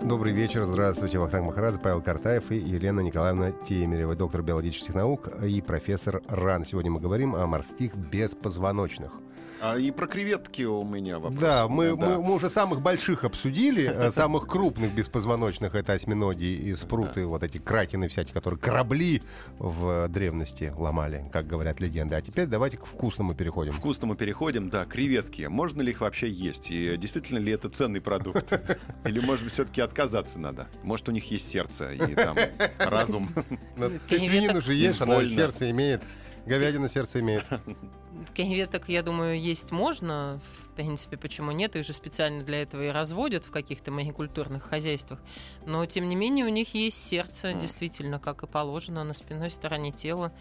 Добрый 0.08 0.32
вечер, 0.32 0.64
здравствуйте. 0.64 1.18
Вахтанг 1.18 1.48
Махарадзе, 1.48 1.80
Павел 1.80 2.00
Картаев 2.00 2.50
и 2.50 2.56
Елена 2.56 3.00
Николаевна 3.00 3.50
Темерева, 3.50 4.16
доктор 4.16 4.40
биологических 4.40 4.94
наук 4.94 5.28
и 5.44 5.60
профессор 5.60 6.22
РАН. 6.28 6.64
Сегодня 6.64 6.90
мы 6.90 6.98
говорим 6.98 7.34
о 7.34 7.46
морских 7.46 7.94
беспозвоночных. 7.94 9.12
А 9.60 9.76
и 9.76 9.90
про 9.90 10.06
креветки 10.06 10.62
у 10.62 10.84
меня 10.84 11.18
вопрос. 11.18 11.40
Да, 11.40 11.68
мы, 11.68 11.96
Мы, 11.96 12.22
мы 12.22 12.34
уже 12.34 12.48
самых 12.48 12.80
больших 12.80 13.24
обсудили, 13.24 13.90
э, 13.92 14.12
самых 14.12 14.46
крупных 14.46 14.92
беспозвоночных 14.94 15.74
это 15.74 15.94
осьминоги 15.94 16.44
и 16.44 16.74
спруты, 16.74 17.26
вот 17.26 17.42
эти 17.42 17.58
кракены 17.58 18.08
всякие, 18.08 18.34
которые 18.34 18.58
корабли 18.60 19.22
в 19.58 20.08
древности 20.08 20.72
ломали, 20.76 21.28
как 21.32 21.46
говорят 21.46 21.80
легенды. 21.80 22.14
А 22.14 22.22
теперь 22.22 22.46
давайте 22.46 22.76
к 22.76 22.84
вкусному 22.86 23.34
переходим. 23.34 23.72
вкусному 23.72 24.14
переходим, 24.14 24.70
да, 24.70 24.84
креветки. 24.84 25.42
Можно 25.42 25.82
ли 25.82 25.90
их 25.90 26.00
вообще 26.00 26.28
есть? 26.28 26.70
И 26.70 26.96
действительно 26.96 27.38
ли 27.38 27.52
это 27.52 27.68
ценный 27.68 28.00
продукт? 28.00 28.52
Или, 29.04 29.20
может 29.20 29.44
быть, 29.44 29.52
все-таки 29.52 29.80
отказаться 29.80 30.38
надо? 30.38 30.68
Может, 30.82 31.08
у 31.08 31.12
них 31.12 31.30
есть 31.30 31.50
сердце 31.50 31.92
и 31.92 32.14
там 32.14 32.36
разум? 32.78 33.28
Ну, 33.76 33.90
Ты 34.08 34.18
свинину 34.18 34.60
же 34.60 34.74
ешь, 34.74 35.00
она 35.00 35.20
сердце 35.28 35.70
имеет. 35.70 36.02
Говядина 36.48 36.88
сердце 36.88 37.20
имеет. 37.20 37.44
Креветок, 38.34 38.88
я 38.88 39.02
думаю, 39.02 39.38
есть 39.38 39.70
можно. 39.70 40.40
В 40.64 40.74
принципе, 40.74 41.18
почему 41.18 41.52
нет? 41.52 41.76
Их 41.76 41.87
же 41.87 41.92
специально 41.92 42.42
для 42.42 42.62
этого 42.62 42.87
и 42.87 42.88
разводят 42.88 43.44
в 43.44 43.50
каких-то 43.50 43.90
магикультурных 43.90 44.62
хозяйствах. 44.62 45.20
Но, 45.66 45.84
тем 45.84 46.08
не 46.08 46.16
менее, 46.16 46.46
у 46.46 46.48
них 46.48 46.74
есть 46.74 47.06
сердце, 47.06 47.52
действительно, 47.52 48.18
как 48.18 48.42
и 48.42 48.46
положено, 48.46 49.04
на 49.04 49.12
спинной 49.12 49.50
стороне 49.50 49.92
тела. 49.92 50.32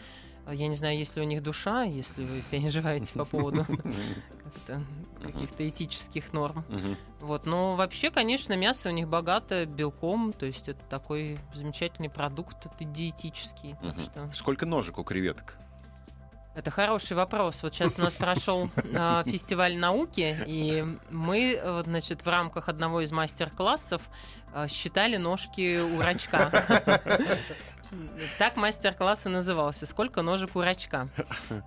Я 0.49 0.69
не 0.69 0.77
знаю, 0.77 0.97
есть 0.97 1.17
ли 1.17 1.21
у 1.21 1.25
них 1.25 1.43
душа, 1.43 1.83
если 1.83 2.23
вы 2.23 2.41
переживаете 2.51 3.11
по 3.11 3.25
поводу 3.25 3.65
каких-то 5.21 5.67
этических 5.67 6.31
норм. 6.31 6.63
Вот. 7.19 7.45
Но 7.45 7.75
вообще, 7.75 8.11
конечно, 8.11 8.55
мясо 8.55 8.87
у 8.87 8.93
них 8.93 9.09
богато 9.09 9.65
белком, 9.65 10.31
то 10.31 10.45
есть 10.45 10.69
это 10.69 10.79
такой 10.89 11.37
замечательный 11.53 12.09
продукт, 12.09 12.65
это 12.65 12.85
диетический. 12.85 13.75
Сколько 14.33 14.65
ножек 14.65 14.99
у 14.99 15.03
креветок? 15.03 15.57
Это 16.57 16.71
хороший 16.71 17.15
вопрос. 17.15 17.61
Вот 17.61 17.75
сейчас 17.75 17.99
у 17.99 18.01
нас 18.01 18.15
прошел 18.15 18.71
а, 18.95 19.23
фестиваль 19.25 19.77
науки, 19.77 20.35
и 20.47 20.83
мы, 21.11 21.53
э, 21.53 21.83
значит, 21.85 22.25
в 22.25 22.27
рамках 22.27 22.67
одного 22.67 23.01
из 23.01 23.11
мастер-классов 23.11 24.01
а, 24.53 24.67
считали 24.67 25.17
ножки 25.17 25.79
у 25.79 26.01
рачка. 26.01 27.05
Так 28.37 28.57
мастер-класс 28.57 29.27
и 29.27 29.29
назывался. 29.29 29.85
Сколько 29.85 30.21
ножек 30.21 30.55
у 30.55 30.61
рачка? 30.61 31.07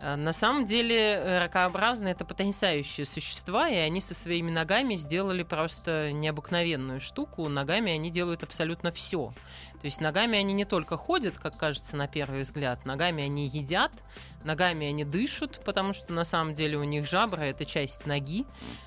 А, 0.02 0.16
На 0.16 0.32
самом 0.32 0.66
деле 0.66 0.96
э, 0.96 1.38
ракообразные 1.38 2.12
это 2.12 2.24
потрясающие 2.24 3.06
существа, 3.06 3.68
и 3.68 3.76
они 3.76 4.00
со 4.00 4.14
своими 4.14 4.50
ногами 4.50 4.96
сделали 4.96 5.42
просто 5.44 6.12
необыкновенную 6.12 7.00
штуку. 7.00 7.48
Ногами 7.48 7.92
они 7.92 8.10
делают 8.10 8.42
абсолютно 8.42 8.92
все. 8.92 9.32
То 9.80 9.86
есть 9.86 10.00
ногами 10.00 10.38
они 10.38 10.52
не 10.52 10.66
только 10.66 10.98
ходят, 10.98 11.38
как 11.38 11.56
кажется 11.56 11.96
на 11.96 12.06
первый 12.06 12.42
взгляд, 12.42 12.84
ногами 12.84 13.24
они 13.24 13.48
едят, 13.48 13.92
ногами 14.44 14.86
они 14.86 15.04
дышат, 15.04 15.60
потому 15.64 15.92
что 15.92 16.12
на 16.12 16.24
самом 16.24 16.54
деле 16.54 16.78
у 16.78 16.84
них 16.84 17.08
жабра 17.08 17.42
это 17.42 17.64
часть 17.64 18.06
ноги, 18.06 18.46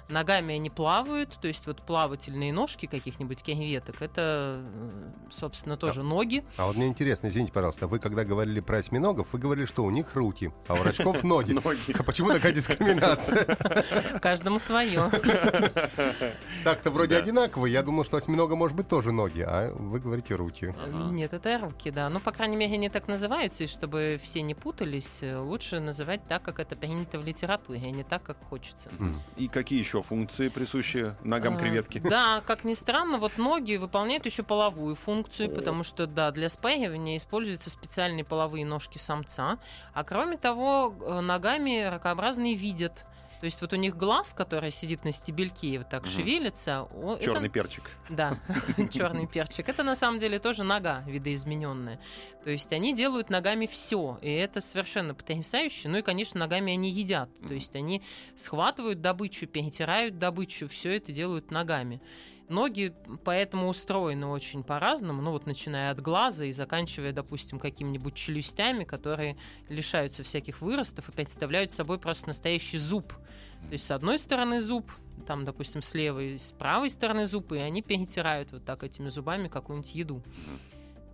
ногами 0.10 0.56
они 0.56 0.70
плавают, 0.70 1.38
то 1.40 1.48
есть 1.48 1.68
вот 1.68 1.82
плавательные 1.82 2.54
ножки 2.54 2.86
каких-нибудь 2.86 3.44
креветок, 3.44 4.02
это, 4.02 4.62
э, 4.64 5.12
собственно, 5.32 5.78
тоже 5.78 6.04
ноги. 6.04 6.44
А 6.58 6.68
вот 6.68 6.76
мне 6.76 6.88
интересно, 6.88 7.28
извините, 7.28 7.52
пожалуйста, 7.52 7.88
вы 7.88 8.00
когда 8.00 8.24
говорили 8.24 8.60
про 8.60 8.78
осьминогов, 8.78 9.28
вы 9.32 9.40
говорили, 9.40 9.66
что 9.66 9.84
у 9.84 9.92
них 9.92 10.16
руки, 10.16 10.52
а 10.68 10.74
у 10.74 10.84
рачков 10.84 11.24
ноги. 11.24 11.54
Ноги. 11.54 11.96
А 11.98 12.04
Почему 12.04 12.30
такая 12.30 12.52
дискриминация? 12.52 13.46
Каждому 14.22 14.60
свое. 14.60 15.10
Так-то 16.64 16.92
вроде 16.92 17.18
одинаково. 17.18 17.66
Я 17.66 17.84
думал, 17.84 18.06
что 18.06 18.18
осьминога 18.18 18.56
может 18.56 18.76
быть 18.76 18.88
тоже 18.88 19.12
ноги, 19.12 19.42
а 19.42 19.74
вы 19.74 20.00
говорите 20.00 20.36
руки. 20.36 20.74
Ага. 20.78 21.12
Нет, 21.12 21.34
это 21.34 21.58
руки, 21.60 21.92
да. 21.92 22.10
Ну, 22.10 22.20
по 22.20 22.32
крайней 22.32 22.56
мере, 22.56 22.76
они 22.76 22.90
так 22.90 23.08
называются, 23.08 23.64
и 23.64 23.68
чтобы 23.68 24.20
все 24.22 24.42
не 24.42 24.54
путались, 24.56 25.20
э, 25.22 25.38
лучше 25.44 25.80
называть 25.80 26.22
так, 26.28 26.42
как 26.44 26.60
это 26.60 26.76
принято 26.76 27.20
в 27.20 27.26
литературе, 27.26 27.82
а 27.84 27.90
не 27.92 28.04
так, 28.04 28.24
как 28.24 28.38
хочется. 28.50 28.90
И 29.36 29.48
какие 29.48 29.80
еще 29.80 30.02
функции 30.02 30.50
присущи 30.50 31.16
ногам 31.24 31.56
А, 31.56 31.60
креветки? 31.60 32.00
Да, 32.00 32.42
как 32.46 32.64
ни 32.64 32.74
странно, 32.74 33.18
вот 33.18 33.38
ноги 33.38 33.76
выполняют 33.76 34.26
еще 34.26 34.44
половую 34.44 34.96
функцию, 34.96 35.50
потому 35.50 35.84
что, 35.84 36.08
да, 36.08 36.32
для 36.32 36.50
спаривания 36.50 37.18
используются 37.18 37.70
специальные 37.70 38.24
половые 38.24 38.66
ножки 38.66 38.98
самца. 38.98 39.58
А 39.94 40.04
кроме 40.04 40.38
того, 40.38 40.94
э, 41.00 41.20
ногами 41.22 41.84
ракообразные 41.84 42.56
видят. 42.56 43.06
То 43.44 43.48
есть 43.48 43.60
вот 43.60 43.74
у 43.74 43.76
них 43.76 43.98
глаз, 43.98 44.34
который 44.34 44.72
сидит 44.72 45.04
на 45.04 45.12
стебельке 45.12 45.68
и 45.68 45.78
вот 45.78 45.90
так 45.90 46.04
Мгм. 46.04 46.12
шевелится, 46.12 46.84
о- 46.84 47.16
это- 47.16 47.26
Черный 47.26 47.50
перчик. 47.50 47.84
да, 48.08 48.38
черный 48.90 49.28
перчик. 49.28 49.68
Это 49.68 49.84
на 49.84 49.96
самом 49.96 50.20
деле 50.20 50.40
тоже 50.40 50.64
нога 50.64 51.04
видоизмененная. 51.08 52.00
То 52.46 52.52
есть 52.52 52.72
они 52.72 52.94
делают 52.96 53.30
ногами 53.30 53.66
все, 53.66 54.18
и 54.22 54.32
это 54.32 54.62
совершенно 54.62 55.14
потрясающе. 55.14 55.90
Ну 55.90 55.98
и, 55.98 56.02
конечно, 56.02 56.40
ногами 56.40 56.72
они 56.72 56.90
едят. 56.90 57.30
То 57.46 57.54
есть 57.54 57.76
они 57.76 58.02
схватывают 58.38 59.02
добычу, 59.02 59.46
перетирают 59.46 60.18
добычу, 60.18 60.70
все 60.70 60.96
это 60.96 61.12
делают 61.12 61.52
ногами. 61.52 62.00
Ноги 62.54 62.94
поэтому 63.24 63.68
устроены 63.68 64.28
очень 64.28 64.64
по-разному, 64.64 65.24
ну 65.24 65.32
вот 65.32 65.48
начиная 65.48 65.90
от 65.90 66.00
глаза 66.00 66.46
и 66.46 66.52
заканчивая, 66.52 67.12
допустим, 67.12 67.58
какими-нибудь 67.58 68.14
челюстями, 68.14 68.84
которые 68.84 69.38
лишаются 69.70 70.24
всяких 70.24 70.62
выростов 70.62 71.10
и 71.10 71.12
представляют 71.12 71.72
собой 71.72 71.98
просто 71.98 72.28
настоящий 72.28 72.78
зуб. 72.78 73.12
То 73.68 73.72
есть 73.72 73.86
с 73.88 73.92
одной 73.92 74.20
стороны 74.20 74.62
зуб, 74.62 74.92
там, 75.26 75.46
допустим, 75.46 75.82
с 75.82 75.96
левой, 75.96 76.38
с 76.38 76.52
правой 76.52 76.92
стороны 76.92 77.26
зубы, 77.26 77.58
и 77.58 77.62
они 77.62 77.82
перетирают 77.82 78.52
вот 78.52 78.64
так 78.64 78.84
этими 78.84 79.10
зубами 79.10 79.48
какую-нибудь 79.48 79.96
еду. 79.96 80.22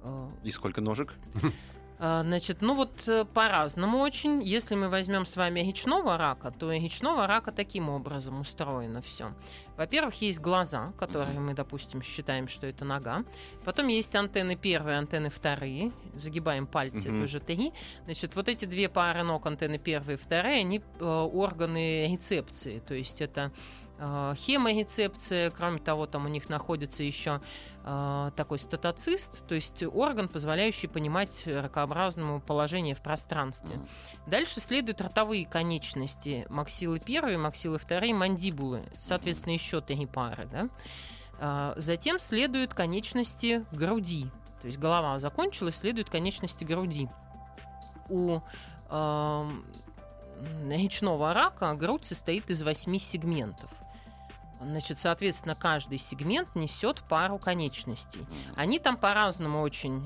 Э, 0.04 0.30
И 0.44 0.52
сколько 0.52 0.82
ножек? 0.82 1.14
а, 2.00 2.24
Значит, 2.24 2.62
ну 2.62 2.76
вот 2.76 3.08
э, 3.08 3.26
по-разному 3.26 4.00
очень. 4.00 4.42
Если 4.42 4.76
мы 4.76 4.90
возьмем 4.90 5.26
с 5.26 5.36
вами 5.36 5.60
речного 5.60 6.18
рака, 6.18 6.52
то 6.52 6.68
у 6.68 6.72
речного 6.72 7.28
рака 7.28 7.52
таким 7.52 7.90
образом 7.90 8.40
устроено 8.40 9.02
все. 9.02 9.34
Во-первых, 9.78 10.16
есть 10.22 10.40
глаза, 10.40 10.94
которые 10.98 11.34
Мгм. 11.34 11.46
мы, 11.48 11.54
допустим, 11.54 12.02
считаем, 12.02 12.48
что 12.48 12.68
это 12.68 12.86
нога. 12.86 13.24
Потом 13.66 13.88
есть 13.88 14.16
антенны 14.16 14.56
первые, 14.56 14.98
антенны 14.98 15.30
вторые. 15.30 15.92
Загибаем 16.16 16.68
пальцы, 16.68 17.10
Мгм. 17.10 17.18
это 17.18 17.26
уже 17.26 17.40
три. 17.40 17.74
Значит, 18.06 18.36
вот 18.36 18.48
эти 18.48 18.66
две 18.66 18.88
пары 18.90 19.24
ног, 19.24 19.46
антенны 19.46 19.78
первые 19.78 20.18
и 20.18 20.20
вторые, 20.20 20.62
они 20.62 20.82
э, 21.00 21.04
органы 21.06 22.08
рецепции. 22.12 22.80
То 22.80 22.94
есть 22.94 23.22
это 23.22 23.42
э, 23.42 23.89
хеморецепция, 24.00 25.52
кроме 25.52 25.80
того, 25.80 26.06
там 26.06 26.26
у 26.26 26.30
них 26.30 26.48
находится 26.48 27.04
еще 27.04 27.42
э, 27.84 28.32
такой 28.36 28.60
статоцист, 28.60 29.46
то 29.46 29.56
есть 29.56 29.84
орган, 29.84 30.30
позволяющий 30.30 30.88
понимать 30.88 31.44
ракообразному 31.46 32.40
положение 32.40 32.96
в 32.96 33.02
пространстве. 33.02 33.80
Дальше 34.26 34.62
следуют 34.62 35.02
ротовые 35.02 35.46
конечности, 35.46 36.46
максилы 36.50 37.00
первые, 37.00 37.38
максилы 37.38 37.78
вторые, 37.78 38.14
мандибулы, 38.14 38.84
соответственно, 38.98 39.54
еще 39.54 39.82
три 39.82 40.06
пары. 40.06 40.48
Да? 40.50 40.70
А, 41.40 41.74
Затем 41.76 42.20
следуют 42.20 42.74
конечности 42.74 43.66
груди, 43.72 44.30
то 44.62 44.68
есть 44.68 44.78
голова 44.78 45.20
закончилась, 45.20 45.78
следуют 45.78 46.10
конечности 46.10 46.64
груди. 46.64 47.10
У 48.10 48.40
эм, 48.90 49.66
речного 50.68 51.34
рака 51.34 51.74
грудь 51.76 52.06
состоит 52.06 52.50
из 52.50 52.62
восьми 52.64 52.98
сегментов. 53.00 53.70
Значит, 54.62 55.00
соответственно, 55.00 55.56
каждый 55.56 55.98
сегмент 55.98 56.56
несет 56.56 57.02
пару 57.08 57.38
конечностей. 57.38 58.26
Они 58.56 58.80
там 58.80 58.98
по-разному 58.98 59.62
очень 59.62 60.04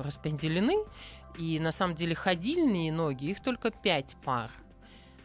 распределены. 0.00 0.76
И 1.38 1.58
на 1.60 1.72
самом 1.72 1.94
деле 1.94 2.14
ходильные 2.14 2.92
ноги, 2.92 3.26
их 3.26 3.42
только 3.42 3.70
5 3.70 4.16
пар. 4.24 4.50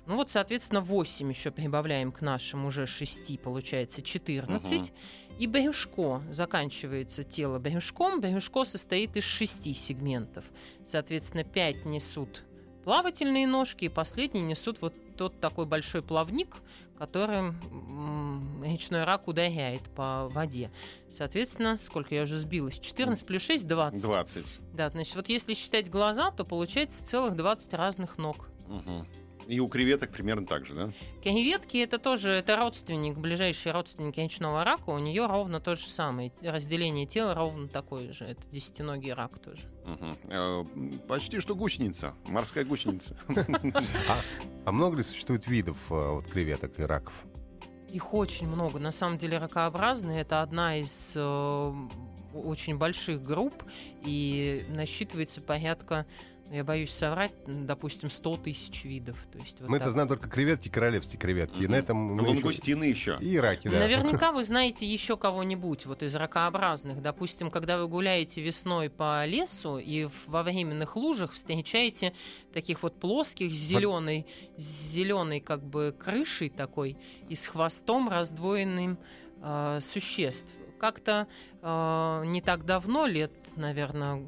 Ну 0.08 0.16
вот, 0.16 0.30
соответственно, 0.30 0.82
8 0.82 1.30
еще 1.30 1.52
прибавляем 1.52 2.12
к 2.12 2.22
нашим 2.22 2.66
уже 2.66 2.86
6, 2.86 3.40
получается 3.40 4.02
14. 4.02 4.92
И 5.40 5.48
брюшко, 5.48 6.22
заканчивается 6.30 7.24
тело 7.24 7.60
брюшком. 7.60 8.20
Брюшко 8.20 8.66
состоит 8.66 9.16
из 9.16 9.24
6 9.24 9.76
сегментов. 9.76 10.46
Соответственно, 10.86 11.44
5 11.44 11.86
несут 11.86 12.44
плавательные 12.84 13.48
ножки, 13.48 13.86
и 13.86 13.90
последние 13.90 14.44
несут 14.44 14.82
вот 14.82 14.94
тот 15.22 15.40
такой 15.40 15.68
большой 15.68 16.02
плавник, 16.02 16.56
которым 16.98 17.56
м, 17.70 18.64
речной 18.64 19.04
рак 19.04 19.28
ударяет 19.28 19.84
по 19.94 20.28
воде. 20.30 20.72
Соответственно, 21.16 21.78
сколько 21.78 22.16
я 22.16 22.24
уже 22.24 22.40
сбилась? 22.40 22.80
14 22.80 23.24
плюс 23.28 23.44
6– 23.44 23.68
20. 23.68 24.02
20. 24.02 24.46
Да, 24.74 24.90
значит, 24.90 25.16
вот 25.16 25.30
если 25.30 25.54
считать 25.54 25.92
глаза, 25.92 26.32
то 26.32 26.44
получается 26.44 27.06
целых 27.06 27.36
20 27.36 27.72
разных 27.76 28.18
ног. 28.18 28.50
Мгм. 28.66 29.06
И 29.48 29.60
у 29.60 29.68
креветок 29.68 30.12
примерно 30.12 30.46
так 30.46 30.66
же, 30.66 30.76
да? 30.76 30.92
Креветки 31.24 31.78
это 31.78 31.98
тоже 31.98 32.32
это 32.32 32.56
родственник, 32.56 33.18
ближайший 33.18 33.72
родственник 33.72 34.18
речного 34.18 34.64
рака. 34.64 34.90
У 34.90 35.00
нее 35.00 35.26
ровно 35.26 35.60
то 35.60 35.76
же 35.76 35.86
самое. 35.88 36.32
Разделение 36.42 37.06
тела 37.06 37.34
ровно 37.34 37.68
такое 37.68 38.14
же. 38.14 38.26
Это 38.26 38.42
десятиногий 38.52 39.14
рак 39.14 39.40
тоже. 39.40 39.64
Э, 40.26 40.64
Почти 41.08 41.40
что 41.40 41.56
гусеница, 41.56 42.14
морская 42.28 42.66
гусеница. 42.66 43.18
А 44.64 44.72
много 44.72 44.98
ли 44.98 45.04
существует 45.04 45.48
видов 45.48 45.78
э, 45.90 46.12
вот, 46.12 46.26
креветок 46.28 46.80
и 46.80 46.84
раков? 46.84 47.14
Их 47.90 48.14
очень 48.14 48.48
много. 48.48 48.80
На 48.80 48.92
самом 48.92 49.18
деле 49.18 49.38
ракообразные 49.38 50.22
это 50.22 50.42
одна 50.42 50.78
из 50.78 51.14
э, 51.16 51.74
очень 52.34 52.78
больших 52.78 53.22
групп 53.22 53.64
и 54.06 54.66
насчитывается 54.70 55.42
порядка 55.42 56.06
я 56.52 56.64
боюсь 56.66 56.92
соврать, 56.92 57.32
допустим, 57.48 58.10
100 58.10 58.38
тысяч 58.38 58.84
видов. 58.84 59.18
То 59.32 59.40
есть 59.40 59.60
вот 59.62 59.70
Мы 59.70 59.78
так. 59.78 59.84
это 59.88 59.92
знаем 59.94 60.10
только 60.10 60.28
креветки, 60.30 60.68
королевские 60.68 61.18
креветки. 61.18 61.64
И 61.64 61.68
на 61.68 61.76
этом 61.76 61.96
мы 61.98 62.22
еще- 62.24 62.32
Лангустины 62.34 62.84
еще. 62.84 63.18
И 63.22 63.38
раки, 63.38 63.70
да. 63.70 63.80
Наверняка 63.80 64.32
вы 64.34 64.44
знаете 64.44 64.86
еще 64.86 65.16
кого-нибудь 65.16 65.86
вот 65.86 66.04
из 66.04 66.14
ракообразных. 66.16 67.02
Допустим, 67.02 67.50
когда 67.52 67.78
вы 67.78 67.88
гуляете 67.88 68.42
весной 68.42 68.90
по 68.90 69.26
лесу 69.26 69.78
и 69.78 70.06
в- 70.06 70.28
во 70.28 70.44
временных 70.44 70.96
лужах 70.98 71.32
встречаете 71.32 72.14
таких 72.54 72.84
вот 72.84 73.00
плоских 73.00 73.54
с 73.54 73.58
зеленой, 73.58 74.26
с 74.58 74.64
зеленой 74.92 75.40
как 75.40 75.64
бы 75.64 75.96
крышей 75.98 76.50
такой 76.50 76.98
и 77.30 77.36
с 77.36 77.48
хвостом 77.48 78.10
раздвоенным 78.10 78.98
э, 79.42 79.80
существ. 79.82 80.54
Как-то 80.80 81.28
э, 81.62 82.24
не 82.26 82.42
так 82.42 82.66
давно, 82.66 83.06
лет, 83.06 83.32
наверное, 83.58 84.26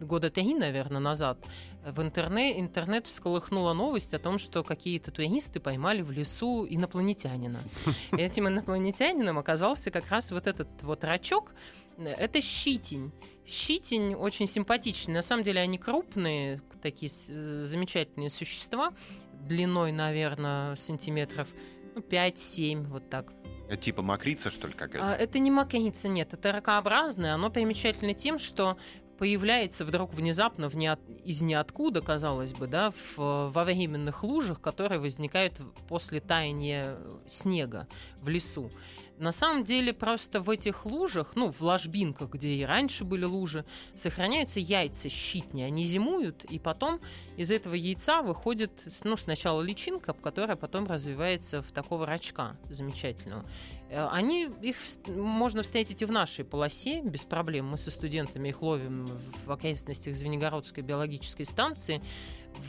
года 0.00 0.30
три, 0.30 0.54
наверное, 0.54 1.00
назад, 1.00 1.38
в 1.84 2.02
интернет, 2.02 2.58
интернет 2.58 3.06
всколыхнула 3.06 3.72
новость 3.72 4.12
о 4.14 4.18
том, 4.18 4.38
что 4.38 4.64
какие-то 4.64 5.10
туристы 5.10 5.60
поймали 5.60 6.02
в 6.02 6.10
лесу 6.10 6.66
инопланетянина. 6.68 7.60
Этим 8.12 8.48
инопланетянином 8.48 9.38
оказался 9.38 9.90
как 9.90 10.08
раз 10.08 10.30
вот 10.32 10.46
этот 10.46 10.68
вот 10.82 11.04
рачок. 11.04 11.54
Это 11.96 12.42
щитень. 12.42 13.12
Щитень 13.46 14.14
очень 14.14 14.46
симпатичный. 14.46 15.14
На 15.14 15.22
самом 15.22 15.44
деле 15.44 15.60
они 15.60 15.78
крупные, 15.78 16.60
такие 16.82 17.10
э, 17.28 17.64
замечательные 17.64 18.28
существа. 18.28 18.92
Длиной, 19.32 19.92
наверное, 19.92 20.74
сантиметров 20.74 21.48
ну, 21.94 22.00
5-7, 22.02 22.86
вот 22.88 23.08
так. 23.08 23.32
Типа 23.80 24.02
мокрица, 24.02 24.50
что 24.50 24.68
ли, 24.68 24.74
какая-то? 24.74 25.12
А, 25.12 25.14
это 25.14 25.38
не 25.38 25.50
маканица, 25.50 26.08
нет, 26.08 26.32
это 26.32 26.52
ракообразное. 26.52 27.34
Оно 27.34 27.50
примечательно 27.50 28.14
тем, 28.14 28.38
что 28.38 28.76
появляется 29.18 29.84
вдруг 29.84 30.12
внезапно 30.14 30.68
в 30.68 30.74
неот- 30.74 31.22
из 31.24 31.42
ниоткуда, 31.42 32.00
казалось 32.00 32.52
бы, 32.52 32.66
да, 32.66 32.90
в, 32.90 33.18
э, 33.18 33.48
во 33.48 33.64
временных 33.64 34.22
лужах, 34.22 34.60
которые 34.60 35.00
возникают 35.00 35.60
после 35.88 36.20
таяния 36.20 36.96
снега 37.26 37.88
в 38.20 38.28
лесу. 38.28 38.70
На 39.18 39.32
самом 39.32 39.64
деле 39.64 39.92
просто 39.92 40.40
в 40.40 40.50
этих 40.50 40.84
лужах, 40.84 41.32
ну, 41.36 41.50
в 41.50 41.60
ложбинках, 41.62 42.30
где 42.30 42.48
и 42.48 42.64
раньше 42.64 43.04
были 43.04 43.24
лужи, 43.24 43.64
сохраняются 43.94 44.60
яйца 44.60 45.08
щитни. 45.08 45.62
Они 45.62 45.84
зимуют, 45.84 46.44
и 46.44 46.58
потом 46.58 47.00
из 47.36 47.50
этого 47.50 47.74
яйца 47.74 48.22
выходит, 48.22 48.70
ну, 49.04 49.16
сначала 49.16 49.62
личинка, 49.62 50.12
которая 50.12 50.56
потом 50.56 50.86
развивается 50.86 51.62
в 51.62 51.72
такого 51.72 52.06
рачка 52.06 52.56
замечательного. 52.68 53.44
Э, 53.88 54.06
Они, 54.10 54.48
их 54.60 54.76
можно 55.06 55.62
встретить 55.62 56.02
и 56.02 56.04
в 56.04 56.10
нашей 56.12 56.44
полосе 56.44 57.00
без 57.00 57.24
проблем. 57.24 57.68
Мы 57.68 57.78
со 57.78 57.90
студентами 57.90 58.50
их 58.50 58.60
ловим 58.60 59.06
в 59.46 59.50
окрестностях 59.50 60.14
Звенигородской 60.14 60.82
биологической 60.82 61.46
станции 61.46 62.02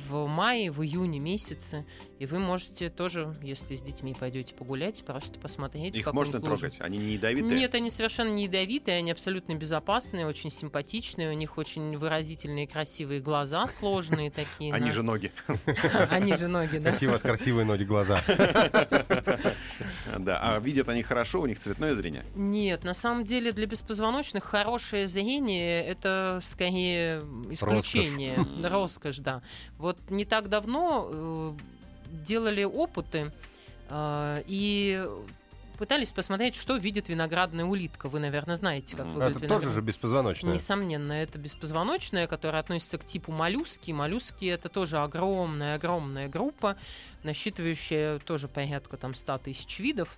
в 0.10 0.28
мае, 0.28 0.72
в 0.72 0.84
июне 0.84 1.20
месяце. 1.20 1.86
И 2.19 2.25
вы 2.25 2.39
можете 2.39 2.89
тоже, 2.89 3.32
если 3.43 3.75
с 3.75 3.84
детьми 3.84 4.15
пойдете 4.19 4.56
погулять, 4.56 5.03
просто 5.06 5.39
посмотреть. 5.39 5.95
Их 5.95 6.12
можно 6.13 6.39
лужу. 6.39 6.58
трогать? 6.58 6.77
Они 6.80 6.97
не 6.97 7.13
ядовитые? 7.13 7.60
Нет, 7.60 7.75
они 7.75 7.89
совершенно 7.89 8.30
не 8.30 8.45
ядовитые, 8.45 8.97
они 8.97 9.12
абсолютно 9.12 9.53
безопасные, 9.53 10.25
очень 10.25 10.49
симпатичные, 10.49 11.30
у 11.30 11.34
них 11.34 11.58
очень 11.58 11.95
выразительные 11.97 12.67
красивые 12.67 13.19
глаза, 13.19 13.67
сложные 13.67 14.32
такие. 14.32 14.73
Они 14.73 14.91
же 14.91 15.03
ноги. 15.03 15.32
Они 16.10 16.36
же 16.36 16.47
ноги, 16.47 16.77
да. 16.77 16.91
Какие 16.91 17.10
у 17.10 17.12
вас 17.12 17.21
красивые 17.21 17.65
ноги, 17.65 17.84
глаза. 17.84 18.21
Да. 20.17 20.39
А 20.41 20.60
видят 20.60 20.89
они 20.89 21.03
хорошо, 21.03 21.41
у 21.41 21.45
них 21.45 21.60
цветное 21.60 21.93
зрение? 21.93 22.23
Нет, 22.36 22.84
на 22.84 22.93
самом 22.93 23.23
деле 23.23 23.51
для 23.51 23.65
беспозвоночных 23.65 24.43
хорошее 24.43 25.08
зрение 25.08 25.86
это 25.86 26.39
скорее 26.41 27.19
исключение, 27.49 28.36
Роскошь. 28.38 28.63
роскошь, 28.71 29.17
да. 29.17 29.41
Вот 29.77 29.97
не 30.10 30.25
так 30.25 30.49
давно 30.49 31.08
э, 31.12 31.53
делали 32.12 32.63
опыты 32.63 33.32
э, 33.89 34.43
и 34.48 35.06
пытались 35.78 36.12
посмотреть, 36.12 36.56
что 36.56 36.76
видит 36.76 37.08
виноградная 37.08 37.63
улитка. 37.65 38.10
Вы, 38.10 38.20
наверное, 38.20 38.56
знаете, 38.56 38.98
как 38.98 39.06
выглядит 39.06 39.38
Это 39.38 39.48
тоже 39.48 39.65
виноград- 39.67 39.74
же 39.76 39.82
беспозвоночное. 39.82 40.54
Несомненно, 40.54 41.13
это 41.13 41.38
беспозвоночное, 41.38 42.26
которое 42.28 42.58
относится 42.60 42.98
к 42.98 43.06
типу 43.06 43.32
моллюски. 43.32 43.91
Моллюски 43.91 44.46
это 44.46 44.70
тоже 44.70 44.98
огромная-огромная 44.98 46.30
группа, 46.30 46.78
насчитывающая 47.24 48.20
тоже 48.20 48.48
порядка 48.48 48.98
там 48.98 49.13
100 49.13 49.38
тысяч 49.39 49.80
видов. 49.80 50.17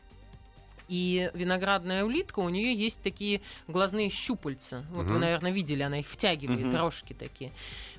И 0.89 1.29
виноградная 1.35 2.03
улитка, 2.03 2.39
у 2.39 2.49
нее 2.49 2.73
есть 2.73 3.03
такие 3.03 3.41
глазные 3.67 4.09
щупальца. 4.09 4.83
Вот 4.89 5.05
вы, 5.05 5.11
Мгм. 5.13 5.21
наверное, 5.21 5.51
видели, 5.51 5.83
она 5.83 5.99
их 5.99 6.07
втягивает, 6.07 6.65
Мгм. 6.65 6.77
рожки 6.77 7.13
такие. 7.13 7.51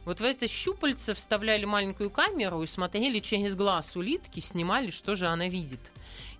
Вот 0.05 0.19
в 0.19 0.25
это 0.25 0.49
щупальце 0.49 1.15
вставляли 1.15 1.65
маленькую 1.65 2.11
камеру 2.11 2.65
и 2.65 2.67
смотрели 2.67 3.21
через 3.21 3.55
глаз 3.55 3.95
улитки, 3.95 4.41
снимали, 4.41 4.91
что 4.91 5.15
же 5.15 5.29
она 5.29 5.47
видит. 5.47 5.79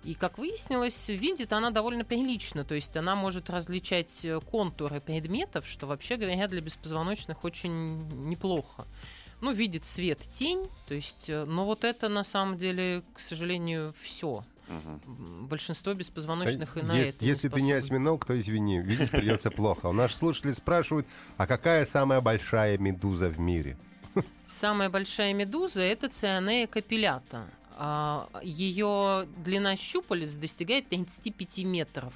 И, 0.03 0.13
как 0.13 0.37
выяснилось, 0.37 1.07
видит 1.07 1.53
она 1.53 1.71
довольно 1.71 2.03
прилично, 2.03 2.65
то 2.65 2.75
есть 2.75 2.97
она 2.97 3.15
может 3.15 3.49
различать 3.49 4.25
э, 4.25 4.41
контуры 4.41 4.99
предметов, 4.99 5.65
что 5.67 5.87
вообще 5.87 6.17
говоря 6.17 6.47
для 6.49 6.59
беспозвоночных 6.59 7.45
очень 7.45 8.09
неплохо. 8.27 8.85
Ну, 9.39 9.53
видит 9.53 9.85
свет, 9.85 10.19
тень, 10.19 10.67
то 10.87 10.95
есть, 10.95 11.29
э, 11.29 11.45
но 11.45 11.65
вот 11.65 11.83
это 11.85 12.09
на 12.09 12.23
самом 12.25 12.57
деле, 12.57 13.03
к 13.13 13.19
сожалению, 13.19 13.93
все. 14.01 14.43
Мгм. 14.71 15.47
Большинство 15.47 15.93
беспозвоночных 15.93 16.77
и 16.77 16.81
на 16.81 16.97
Ес- 16.97 17.15
это 17.15 17.25
Если 17.25 17.49
ты 17.49 17.61
не 17.61 17.73
осьминог, 17.73 18.25
то 18.25 18.39
извини, 18.39 18.79
видеть 18.79 19.11
придется 19.11 19.51
плохо. 19.51 19.87
У 19.87 19.93
нас 19.93 20.13
слушатели 20.15 20.53
спрашивают, 20.53 21.05
а 21.37 21.45
какая 21.47 21.85
самая 21.85 22.21
большая 22.21 22.77
медуза 22.77 23.29
в 23.29 23.39
мире? 23.39 23.77
Самая 24.45 24.89
большая 24.89 25.33
медуза 25.33 25.81
это 25.81 26.09
цианея 26.09 26.67
капиллята. 26.67 27.47
Ее 28.43 29.27
длина 29.37 29.75
щупалец 29.75 30.35
достигает 30.35 30.87
35 30.89 31.59
метров, 31.65 32.13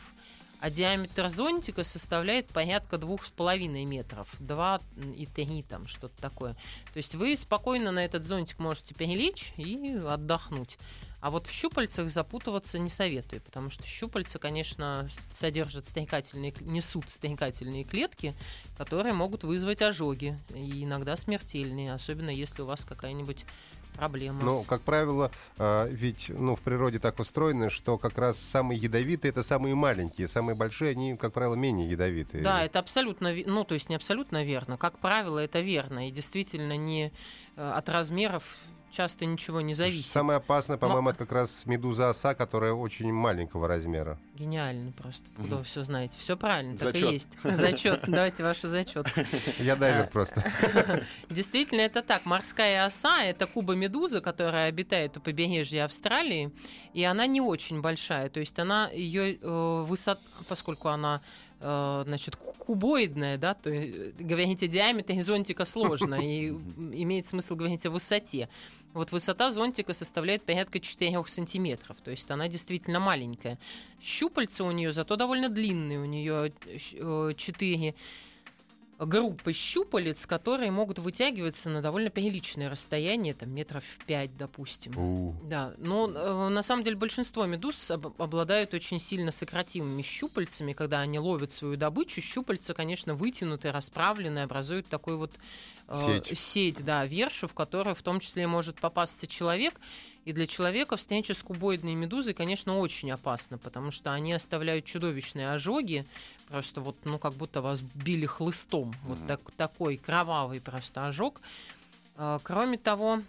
а 0.59 0.69
диаметр 0.69 1.29
зонтика 1.29 1.83
составляет 1.83 2.47
порядка 2.47 2.97
двух 2.97 3.23
с 3.25 3.29
половиной 3.29 3.85
метров, 3.85 4.27
2 4.39 4.81
и 5.15 5.25
3 5.25 5.63
там, 5.63 5.87
что-то 5.87 6.21
такое. 6.21 6.53
То 6.93 6.97
есть 6.97 7.15
вы 7.15 7.35
спокойно 7.37 7.91
на 7.91 8.03
этот 8.03 8.23
зонтик 8.23 8.59
можете 8.59 8.93
перелечь 8.93 9.53
и 9.57 9.97
отдохнуть. 10.07 10.77
А 11.25 11.31
вот 11.31 11.47
в 11.47 11.51
щупальцах 11.51 12.07
запутываться 12.11 12.77
не 12.77 12.91
советую, 12.91 13.41
потому 13.41 13.71
что 13.71 13.83
щупальца, 13.87 14.37
конечно, 14.37 15.09
содержат 15.31 15.85
стекательные, 15.85 16.51
к- 16.51 16.61
несут 16.61 17.09
стекательные 17.09 17.83
клетки, 17.83 18.35
которые 18.77 19.13
могут 19.13 19.43
вызвать 19.43 19.81
ожоги, 19.81 20.37
и 20.53 20.83
иногда 20.83 21.17
смертельные, 21.17 21.93
особенно 21.93 22.29
если 22.29 22.61
у 22.61 22.67
вас 22.67 22.85
какая-нибудь 22.85 23.43
проблема. 23.95 24.43
Ну, 24.43 24.63
как 24.65 24.81
правило, 24.83 25.31
а, 25.57 25.87
ведь 25.87 26.29
ну, 26.29 26.55
в 26.55 26.61
природе 26.61 26.99
так 26.99 27.17
устроено, 27.19 27.71
что 27.71 27.97
как 27.97 28.19
раз 28.19 28.37
самые 28.37 28.79
ядовитые 28.79 29.31
это 29.31 29.41
самые 29.41 29.73
маленькие, 29.73 30.27
самые 30.27 30.55
большие, 30.55 30.91
они, 30.91 31.17
как 31.17 31.33
правило, 31.33 31.55
менее 31.55 31.89
ядовитые. 31.89 32.43
Да, 32.43 32.63
это 32.63 32.77
абсолютно, 32.77 33.33
ну, 33.47 33.63
то 33.63 33.73
есть 33.73 33.89
не 33.89 33.95
абсолютно 33.95 34.43
верно. 34.43 34.77
Как 34.77 34.99
правило, 34.99 35.39
это 35.39 35.61
верно. 35.61 36.07
И 36.07 36.11
действительно 36.11 36.77
не 36.77 37.11
э, 37.55 37.71
от 37.71 37.89
размеров 37.89 38.43
часто 38.95 39.25
ничего 39.25 39.61
не 39.61 39.73
зависит. 39.73 40.05
Самое 40.05 40.37
опасное, 40.37 40.77
по-моему, 40.77 41.03
Но- 41.03 41.09
это 41.11 41.19
как 41.19 41.31
раз 41.31 41.65
медуза 41.65 42.09
оса, 42.09 42.33
которая 42.33 42.73
очень 42.73 43.11
маленького 43.11 43.67
размера. 43.67 44.17
Гениально 44.35 44.91
просто. 44.91 45.25
Откуда 45.29 45.47
Мгм. 45.49 45.57
вы 45.57 45.63
все 45.63 45.83
знаете? 45.83 46.17
Все 46.19 46.37
правильно, 46.37 46.77
так 46.77 46.95
и 46.95 46.99
есть. 46.99 47.37
Зачет. 47.43 48.01
Давайте 48.07 48.43
вашу 48.43 48.67
зачет. 48.67 49.07
Я 49.59 49.75
дайвер 49.75 50.03
А, 50.05 50.07
просто. 50.07 50.43
Действительно, 51.29 51.81
это 51.81 52.01
так. 52.01 52.25
Морская 52.25 52.85
оса— 52.85 53.23
это 53.25 53.47
куба-медуза, 53.47 54.21
которая 54.21 54.69
обитает 54.69 55.17
у 55.17 55.19
побережья 55.19 55.85
Австралии, 55.85 56.51
и 56.93 57.03
она 57.03 57.27
не 57.27 57.41
очень 57.41 57.81
большая. 57.81 58.29
То 58.29 58.39
есть 58.39 58.57
она, 58.59 58.89
ее 58.89 59.37
высота, 59.83 60.21
поскольку 60.49 60.87
она 60.89 61.21
э, 61.61 62.03
значит, 62.05 62.35
ку- 62.35 62.53
кубоидная, 62.59 63.37
да, 63.37 63.53
то 63.53 63.69
есть, 63.69 64.15
говорить 64.17 64.61
о 64.63 64.67
диаметре 64.67 65.21
зонтика 65.21 65.63
сложно, 65.65 66.15
и 66.15 66.49
имеет 67.01 67.25
смысл 67.27 67.55
говорить 67.55 67.85
о 67.85 67.89
высоте. 67.91 68.49
Вот 68.95 69.11
высота 69.11 69.51
зонтика 69.51 69.93
составляет 69.93 70.43
порядка 70.43 70.79
4 70.79 71.25
сантиметров, 71.27 71.97
то 72.01 72.11
есть 72.11 72.31
она 72.31 72.47
действительно 72.47 73.01
маленькая. 73.01 73.59
Щупальца 74.01 74.63
у 74.63 74.71
нее 74.71 74.93
зато 74.93 75.17
довольно 75.17 75.49
длинные, 75.49 75.99
у 75.99 76.05
нее 76.05 76.53
4 77.35 77.93
группы 78.97 79.51
щупалец, 79.53 80.25
которые 80.25 80.71
могут 80.71 80.99
вытягиваться 80.99 81.69
на 81.69 81.81
довольно 81.81 82.09
приличное 82.09 82.69
расстояние, 82.69 83.33
там 83.33 83.49
метров 83.49 83.83
5, 84.05 84.37
допустим. 84.37 84.97
У. 84.97 85.33
Да, 85.43 85.73
но 85.77 86.07
э, 86.09 86.49
на 86.49 86.61
самом 86.63 86.83
деле 86.83 86.95
большинство 86.95 87.45
медуз 87.45 87.91
об- 87.91 88.19
обладают 88.21 88.73
очень 88.73 88.99
сильно 88.99 89.31
сократимыми 89.31 90.01
щупальцами, 90.01 90.73
когда 90.73 91.01
они 91.01 91.19
ловят 91.19 91.51
свою 91.51 91.75
добычу. 91.75 92.21
Щупальца, 92.21 92.73
конечно, 92.73 93.15
вытянуты, 93.15 93.71
расправлены, 93.71 94.39
образуют 94.39 94.87
такой 94.87 95.17
вот 95.17 95.31
э, 95.87 95.95
Сеть. 95.95 96.37
сеть, 96.37 96.85
да, 96.85 97.05
вершу, 97.05 97.47
в 97.47 97.53
которую 97.53 97.95
в 97.95 98.01
том 98.01 98.19
числе 98.19 98.47
может 98.47 98.79
попасться 98.79 99.27
человек. 99.27 99.79
И 100.25 100.33
для 100.33 100.47
человека 100.47 100.97
встреча 100.97 101.35
с 101.35 101.43
кубоидной 101.43 101.93
медузой, 101.93 102.33
конечно, 102.33 102.79
очень 102.79 103.11
опасна, 103.11 103.59
потому 103.59 103.91
что 103.91 104.11
они 104.11 104.33
оставляют 104.33 104.83
чудовищные 104.85 105.51
ожоги, 105.51 106.03
просто 106.49 106.81
вот, 106.81 106.95
ну, 107.05 107.19
как 107.19 107.33
будто 107.33 107.61
вас 107.61 107.81
били 107.81 108.25
хлыстом. 108.25 108.95
Вот 109.03 109.19
Мгм. 109.19 109.27
так- 109.27 109.51
такой 109.55 109.97
кровавый 109.97 110.61
просто 110.61 111.05
ожог. 111.05 111.41
А, 112.17 112.39
Кроме 112.41 112.79
того, 112.79 113.21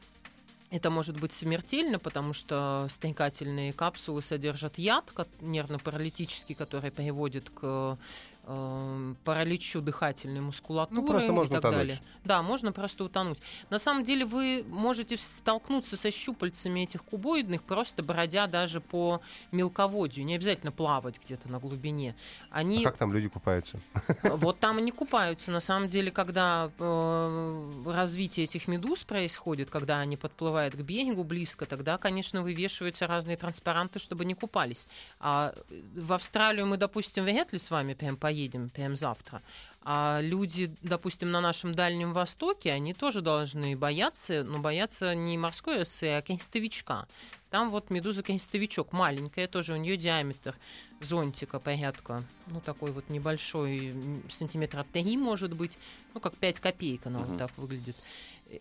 это 0.71 0.89
может 0.91 1.21
быть 1.21 1.35
смертельно, 1.35 1.99
потому 1.99 2.33
что 2.33 2.87
стекательные 2.89 3.75
капсулы 3.75 4.23
содержат 4.23 4.79
яд 4.79 5.05
нервно-паралитический, 5.43 6.55
который 6.55 6.91
приводит 6.91 7.51
к 7.51 7.99
э, 8.47 9.15
параличу 9.25 9.81
дыхательной 9.81 10.41
мускулатуры 10.41 11.01
Ну, 11.03 11.07
просто 11.07 11.33
можно 11.33 11.53
и 11.53 11.55
так 11.57 11.59
утонуть. 11.61 11.79
далее. 11.79 12.03
Да, 12.25 12.43
можно 12.43 12.73
просто 12.73 13.05
утонуть. 13.05 13.39
На 13.71 13.79
самом 13.79 14.05
деле 14.05 14.25
вы 14.25 14.65
можете 14.69 15.17
столкнуться 15.17 15.97
со 15.97 16.11
щупальцами 16.11 16.81
этих 16.81 17.03
кубоидных, 17.05 17.63
просто 17.63 18.03
бродя 18.03 18.47
даже 18.47 18.81
по 18.81 19.21
мелководью. 19.53 20.25
Не 20.25 20.37
обязательно 20.37 20.73
плавать 20.73 21.21
где-то 21.23 21.51
на 21.51 21.59
глубине. 21.59 22.15
А 22.51 22.59
Они 22.61 22.85
как 22.85 22.97
там 22.97 23.13
люди 23.13 23.29
купаются? 23.29 23.81
вот 24.23 24.61
там 24.61 24.79
они 24.79 24.93
купаются. 24.93 25.51
На 25.51 25.61
самом 25.61 25.89
деле, 25.89 26.11
когда 26.11 26.71
э, 26.79 27.83
развитие 27.87 28.45
этих 28.45 28.69
медуз 28.69 29.05
происходит, 29.05 29.71
когда 29.71 29.99
они 30.01 30.17
подплывают 30.17 30.75
к 30.75 30.81
берегу 30.81 31.25
близко, 31.25 31.67
тогда, 31.67 31.99
конечно, 31.99 32.43
вывешиваются 32.43 33.07
разные 33.07 33.37
транспаранты, 33.37 33.99
чтобы 33.99 34.25
не 34.25 34.35
купались. 34.35 34.87
А 35.19 35.53
в 35.95 36.13
Австралию 36.13 36.67
мы, 36.67 36.77
допустим, 36.77 37.25
вряд 37.25 37.53
ли 37.53 37.59
с 37.59 37.71
вами 37.71 37.95
прям 37.95 38.17
поедем, 38.17 38.36
прям 38.75 38.97
завтра. 38.97 39.43
А 39.89 40.19
люди, 40.21 40.75
допустим, 40.83 41.31
на 41.31 41.41
нашем 41.41 41.75
Дальнем 41.75 42.13
Востоке, 42.13 42.73
они 42.73 42.93
тоже 42.93 43.21
должны 43.21 43.77
бояться, 43.77 44.43
но 44.43 44.59
бояться 44.59 45.15
не 45.15 45.39
морской 45.39 45.83
осы, 45.83 46.07
а 46.07 46.23
крестовичка. 46.23 47.07
Там 47.51 47.71
вот 47.71 47.91
медуза 47.91 48.23
крестовичок 48.25 48.93
маленькая, 48.93 49.47
тоже 49.47 49.75
у 49.75 49.77
нее 49.77 49.97
диаметр 49.97 50.57
зонтика 51.01 51.61
порядка, 51.61 52.23
ну 52.47 52.61
такой 52.61 52.91
вот 52.91 53.09
небольшой, 53.11 53.95
сантиметра 54.29 54.85
3 54.93 55.17
может 55.17 55.53
быть, 55.53 55.79
ну 56.15 56.21
как 56.21 56.35
5 56.37 56.61
копеек 56.61 57.07
она 57.07 57.21
Мгм. 57.21 57.29
вот 57.29 57.39
так 57.39 57.51
выглядит. 57.57 57.97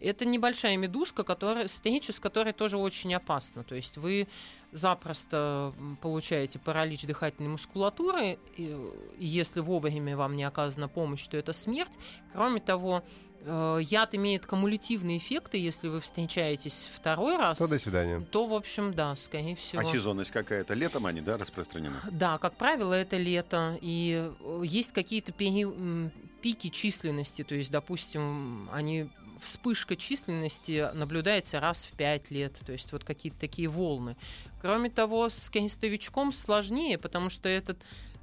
Это 0.01 0.25
небольшая 0.25 0.77
медузка, 0.77 1.23
которая, 1.23 1.67
встреча 1.67 2.11
с 2.11 2.19
которой 2.19 2.53
тоже 2.53 2.77
очень 2.77 3.13
опасна. 3.13 3.63
То 3.63 3.75
есть 3.75 3.97
вы 3.97 4.27
запросто 4.71 5.73
получаете 6.01 6.59
паралич 6.59 7.03
дыхательной 7.03 7.49
мускулатуры, 7.49 8.39
и, 8.57 8.75
и 9.19 9.25
если 9.25 9.59
вовремя 9.59 10.17
вам 10.17 10.35
не 10.35 10.43
оказана 10.43 10.87
помощь, 10.87 11.25
то 11.27 11.37
это 11.37 11.53
смерть. 11.53 11.93
Кроме 12.33 12.61
того, 12.61 13.03
э, 13.41 13.79
яд 13.83 14.15
имеет 14.15 14.45
кумулятивные 14.47 15.19
эффекты, 15.19 15.57
если 15.59 15.87
вы 15.87 16.01
встречаетесь 16.01 16.89
второй 16.93 17.37
раз, 17.37 17.59
Ну, 17.59 17.67
до 17.67 17.77
свидания. 17.79 18.21
то, 18.31 18.47
в 18.47 18.53
общем, 18.55 18.93
да, 18.93 19.15
скорее 19.15 19.55
всего. 19.55 19.81
А 19.81 19.85
сезонность 19.85 20.31
какая-то? 20.31 20.73
Летом 20.73 21.05
они, 21.05 21.21
да, 21.21 21.37
распространены? 21.37 21.95
Да, 22.11 22.37
как 22.39 22.55
правило, 22.55 22.93
это 22.93 23.17
лето. 23.17 23.77
И 23.81 24.31
э, 24.39 24.61
есть 24.65 24.91
какие-то 24.93 25.31
пери- 25.31 26.11
пики 26.41 26.69
численности. 26.69 27.43
То 27.43 27.55
есть, 27.55 27.71
допустим, 27.71 28.67
они 28.73 29.09
вспышка 29.41 29.95
численности 29.95 30.87
наблюдается 30.93 31.59
раз 31.59 31.87
в 31.91 31.95
пять 31.95 32.31
лет. 32.31 32.53
То 32.65 32.71
есть 32.71 32.91
вот 32.91 33.03
какие-то 33.03 33.39
такие 33.39 33.67
волны. 33.67 34.15
Кроме 34.61 34.89
того, 34.89 35.29
с 35.29 35.49
крестовичком 35.49 36.33
сложнее, 36.33 36.97
потому 36.97 37.29
что 37.29 37.49
этот 37.49 37.77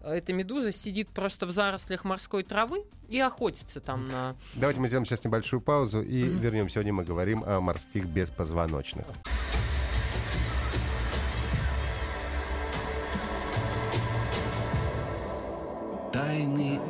эта 0.04 0.32
медуза 0.32 0.72
сидит 0.72 1.08
просто 1.10 1.46
в 1.46 1.52
зарослях 1.52 2.02
морской 2.04 2.42
травы 2.42 2.84
и 3.08 3.20
охотится 3.20 3.80
там 3.80 4.08
на... 4.08 4.34
Давайте 4.54 4.80
мы 4.80 4.88
сделаем 4.88 5.06
сейчас 5.06 5.22
небольшую 5.22 5.60
паузу 5.60 6.02
и 6.02 6.24
Мгм. 6.24 6.38
вернемся. 6.40 6.74
Сегодня 6.74 6.92
мы 6.92 7.04
говорим 7.04 7.44
о 7.44 7.60
морских 7.60 8.06
беспозвоночных. 8.06 9.06
Тайны 16.12 16.80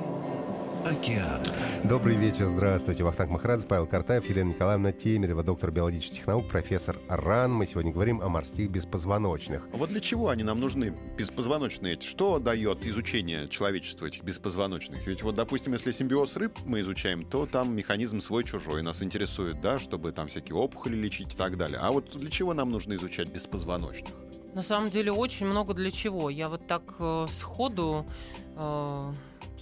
океана. 0.85 1.43
Добрый 1.85 2.17
вечер, 2.17 2.47
здравствуйте. 2.47 3.05
Вахтанг 3.05 3.31
Махарадзе, 3.31 3.67
Павел 3.67 3.87
Картаев, 3.87 4.29
Елена 4.29 4.51
Николаевна 4.51 4.93
Темерева, 4.93 5.43
доктор 5.43 5.71
биологических 5.71 6.27
наук, 6.27 6.49
профессор 6.49 6.99
РАН. 7.09 7.53
Мы 7.53 7.67
сегодня 7.67 7.93
говорим 7.93 8.21
о 8.23 8.29
морских 8.29 8.71
беспозвоночных. 8.71 9.69
А 9.73 9.77
Вот 9.77 9.91
для 9.91 10.01
чего 10.01 10.29
они 10.29 10.43
нам 10.43 10.61
нужны, 10.61 10.95
беспозвоночные? 11.17 12.01
Что 12.01 12.39
дает 12.39 12.87
изучение 12.87 13.49
человечества 13.49 14.07
этих 14.07 14.23
беспозвоночных? 14.23 15.07
Ведь 15.07 15.23
вот, 15.23 15.35
допустим, 15.35 15.73
если 15.73 15.93
симбиоз 15.93 16.37
рыб 16.37 16.59
мы 16.65 16.81
изучаем, 16.81 17.25
то 17.25 17.47
там 17.47 17.75
механизм 17.75 18.21
свой-чужой 18.21 18.83
нас 18.83 19.03
интересует, 19.03 19.61
да, 19.61 19.79
чтобы 19.79 20.13
там 20.13 20.29
всякие 20.29 20.57
опухоли 20.57 20.97
лечить 20.97 21.35
и 21.35 21.37
так 21.37 21.57
далее. 21.57 21.79
А 21.81 21.91
вот 21.93 22.17
для 22.17 22.31
чего 22.31 22.55
нам 22.55 22.71
нужно 22.71 22.95
изучать 22.95 23.31
беспозвоночных? 23.33 24.13
На 24.55 24.63
самом 24.63 24.91
деле 24.91 25.13
очень 25.13 25.47
много 25.47 25.75
для 25.75 25.91
чего. 25.91 26.29
Я 26.29 26.49
вот 26.49 26.67
так 26.67 26.95
э, 26.99 27.27
сходу... 27.29 28.07
э, 28.57 29.13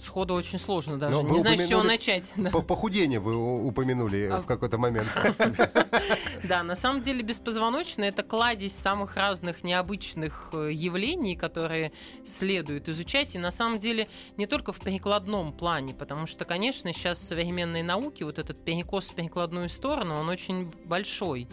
сходу 0.03 0.33
очень 0.33 0.59
сложно 0.59 0.97
даже. 0.97 1.13
Но 1.13 1.21
вы 1.21 1.31
Не 1.31 1.39
знаю, 1.39 1.57
с 1.57 1.67
чего 1.67 1.83
начать. 1.83 2.33
Да. 2.41 2.49
По 2.49 2.61
похудение 2.61 3.19
вы 3.19 3.35
упомянули 3.35 4.29
А- 4.31 4.41
в 4.41 4.45
какой-то 4.45 4.77
момент. 4.77 5.07
Да, 6.43 6.63
на 6.63 6.75
самом 6.75 7.01
деле 7.01 7.21
беспозвоночные 7.21 8.09
это 8.09 8.23
кладезь 8.23 8.73
самых 8.73 9.15
разных 9.15 9.63
необычных 9.63 10.49
э, 10.53 10.71
явлений, 10.71 11.35
которые 11.35 11.91
следует 12.25 12.89
изучать. 12.89 13.35
И 13.35 13.37
на 13.37 13.51
самом 13.51 13.79
деле 13.79 14.07
не 14.37 14.47
только 14.47 14.73
в 14.73 14.79
перекладном 14.79 15.53
плане, 15.53 15.93
потому 15.93 16.27
что, 16.27 16.45
конечно, 16.45 16.91
сейчас 16.93 17.19
в 17.19 17.21
современной 17.21 17.83
науке 17.83 18.25
вот 18.25 18.39
этот 18.39 18.63
перекос 18.63 19.09
в 19.09 19.15
перекладную 19.15 19.69
сторону, 19.69 20.15
он 20.15 20.29
очень 20.29 20.71
большой. 20.85 21.47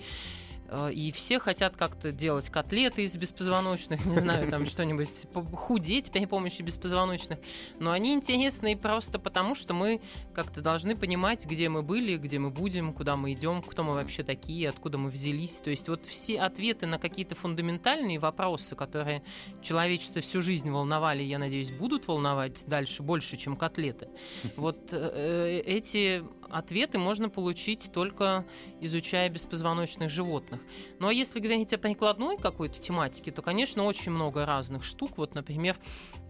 Э, 0.69 0.91
И 0.93 1.13
все 1.13 1.39
хотят 1.39 1.77
как-то 1.77 2.13
делать 2.13 2.49
котлеты 2.51 3.05
из 3.05 3.17
беспозвоночных, 3.17 4.05
не 4.05 4.17
знаю, 4.17 4.51
там 4.51 4.67
что-нибудь, 4.73 5.27
по- 5.33 5.43
худеть 5.45 6.11
при 6.11 6.27
помощи 6.27 6.63
беспозвоночных. 6.63 7.39
Но 7.79 7.91
они 7.93 8.13
интересны 8.13 8.77
просто 8.77 9.19
потому, 9.19 9.55
что 9.55 9.75
мы 9.75 10.01
как-то 10.35 10.61
должны 10.61 10.97
понимать, 10.97 11.47
где 11.47 11.69
мы 11.69 11.83
были, 11.83 12.17
где 12.17 12.39
мы 12.39 12.51
будем, 12.51 12.93
куда 12.93 13.17
мы 13.17 13.33
идем, 13.33 13.63
кто 13.63 13.83
мы 13.83 13.95
вообще 13.95 14.23
такие, 14.23 14.69
откуда 14.69 14.99
мы 14.99 15.11
взялись. 15.11 15.57
То 15.57 15.71
есть 15.71 15.89
вот 15.89 16.05
все 16.07 16.39
ответы 16.41 16.87
на 16.87 16.99
какие-то 16.99 17.35
фундаментальные 17.35 18.19
вопросы, 18.19 18.77
которые 18.77 19.23
человечество 19.63 20.21
всю 20.23 20.43
жизнь 20.43 20.71
волновали, 20.71 21.23
я 21.23 21.39
надеюсь, 21.39 21.71
будут 21.71 22.07
волновать 22.07 22.65
дальше 22.67 23.03
больше, 23.03 23.37
чем 23.37 23.57
котлеты. 23.57 24.09
Вот 24.57 24.89
э, 24.93 25.63
эти 25.65 26.23
ответы 26.51 26.99
можно 26.99 27.29
получить 27.29 27.91
только 27.93 28.45
изучая 28.81 29.29
беспозвоночных 29.29 30.11
животных. 30.11 30.61
Ну 30.99 31.09
а 31.09 31.13
если 31.13 31.41
говорить 31.41 31.73
о 31.73 31.79
прикладной 31.79 32.37
какой-то 32.37 32.81
тематике, 32.81 33.31
то, 33.31 33.43
конечно, 33.43 33.85
очень 33.85 34.13
много 34.13 34.47
разных 34.47 34.85
штук. 34.85 35.19
Вот, 35.19 35.35
например, 35.35 35.77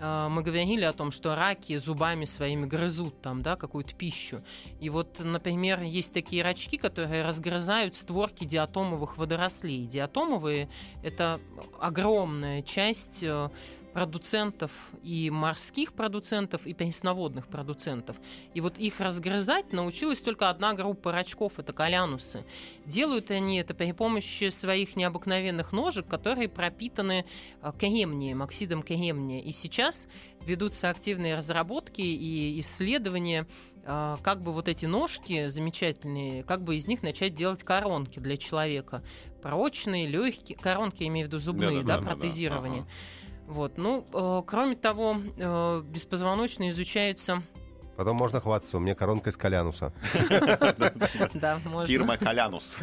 э, 0.01 0.29
мы 0.31 0.43
говорили 0.43 0.85
о 0.85 0.93
том, 0.93 1.11
что 1.11 1.35
раки 1.35 1.77
зубами 1.79 2.25
своими 2.25 2.67
грызут 2.67 3.21
там, 3.23 3.43
да, 3.43 3.57
какую-то 3.57 3.95
пищу. 3.95 4.41
И 4.81 4.91
вот, 4.91 5.21
например, 5.21 5.83
есть 5.83 6.13
такие 6.13 6.43
рачки, 6.43 6.77
которые 6.77 7.25
разгрызают 7.25 7.97
створки 7.97 8.45
диатомовых 8.45 9.17
водорослей. 9.17 9.87
Диатомовые— 9.87 10.69
это 11.03 11.39
огромная 11.81 12.63
часть 12.63 13.23
э, 13.23 13.51
продуцентов 13.93 14.71
и 15.03 15.31
морских 15.31 15.93
продуцентов, 15.93 16.67
и 16.67 16.75
пресноводных 16.75 17.49
продуцентов. 17.49 18.17
И 18.55 18.61
вот 18.61 18.79
их 18.79 19.01
разгрызать 19.01 19.73
научилась 19.73 20.21
только 20.21 20.51
одна 20.51 20.75
группа 20.75 21.13
рачков, 21.13 21.59
это 21.59 21.73
колянусы. 21.73 22.45
Делают 22.87 23.31
они 23.31 23.59
это 23.59 23.75
при 23.75 23.93
помощи 23.93 24.51
своих 24.51 24.97
необыкновенных 24.97 25.73
ножек, 25.73 26.07
которые 26.07 26.49
пропитаны 26.49 27.25
э, 27.63 27.73
кремнием, 27.79 28.43
оксидом 28.43 28.83
кремния. 28.83 29.41
И 29.41 29.53
сейчас 29.53 30.07
ведутся 30.45 30.91
активные 30.91 31.35
разработки 31.35 32.01
и 32.01 32.61
исследования, 32.61 33.47
э, 33.85 34.17
как 34.23 34.43
бы 34.43 34.53
вот 34.53 34.69
эти 34.69 34.87
ножки 34.87 35.49
замечательные, 35.49 36.45
как 36.45 36.63
бы 36.63 36.77
из 36.77 36.87
них 36.87 37.03
начать 37.03 37.35
делать 37.35 37.63
коронки 37.63 38.19
для 38.19 38.37
человека. 38.37 39.03
Прочные, 39.43 40.07
легкие, 40.07 40.59
коронки, 40.59 41.03
я 41.03 41.09
имею 41.09 41.27
в 41.27 41.29
виду 41.29 41.39
зубные, 41.39 41.83
да, 41.83 41.97
Да-да-да-да-да. 41.97 42.17
протезирование. 42.17 42.83
Ага. 42.83 42.91
Вот, 43.49 43.79
ну, 43.79 44.05
э, 44.13 44.43
кроме 44.47 44.77
того, 44.77 45.17
э, 45.37 45.83
беспозвоночные 45.83 46.71
изучаются, 46.71 47.43
Потом 47.97 48.17
можно 48.17 48.41
хвастаться, 48.41 48.77
у 48.77 48.81
меня 48.81 48.95
коронка 48.95 49.31
из 49.31 49.37
калянуса. 49.37 49.93
да, 51.35 51.59
можно. 51.65 51.87
Фирма 51.89 52.17
Калянус. 52.17 52.79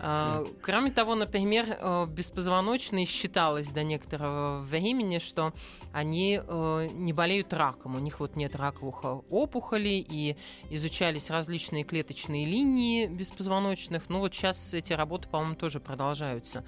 А, 0.00 0.44
Кроме 0.62 0.90
того, 0.90 1.14
например, 1.14 1.76
э, 1.78 2.06
беспозвоночные 2.06 3.04
считалось 3.04 3.68
до 3.68 3.84
некоторого 3.84 4.62
времени, 4.62 5.18
что 5.18 5.52
они 5.92 6.40
э, 6.42 6.88
не 6.94 7.12
болеют 7.12 7.52
раком, 7.52 7.96
у 7.96 7.98
них 7.98 8.18
вот 8.18 8.34
нет 8.34 8.56
раковых 8.56 9.00
э, 9.04 9.08
опухолей, 9.28 10.00
и 10.08 10.36
изучались 10.70 11.28
различные 11.28 11.84
клеточные 11.84 12.46
линии 12.46 13.06
беспозвоночных. 13.06 14.08
Ну 14.08 14.20
вот 14.20 14.34
сейчас 14.34 14.72
эти 14.72 14.94
работы, 14.94 15.28
по-моему, 15.28 15.54
тоже 15.54 15.80
продолжаются. 15.80 16.64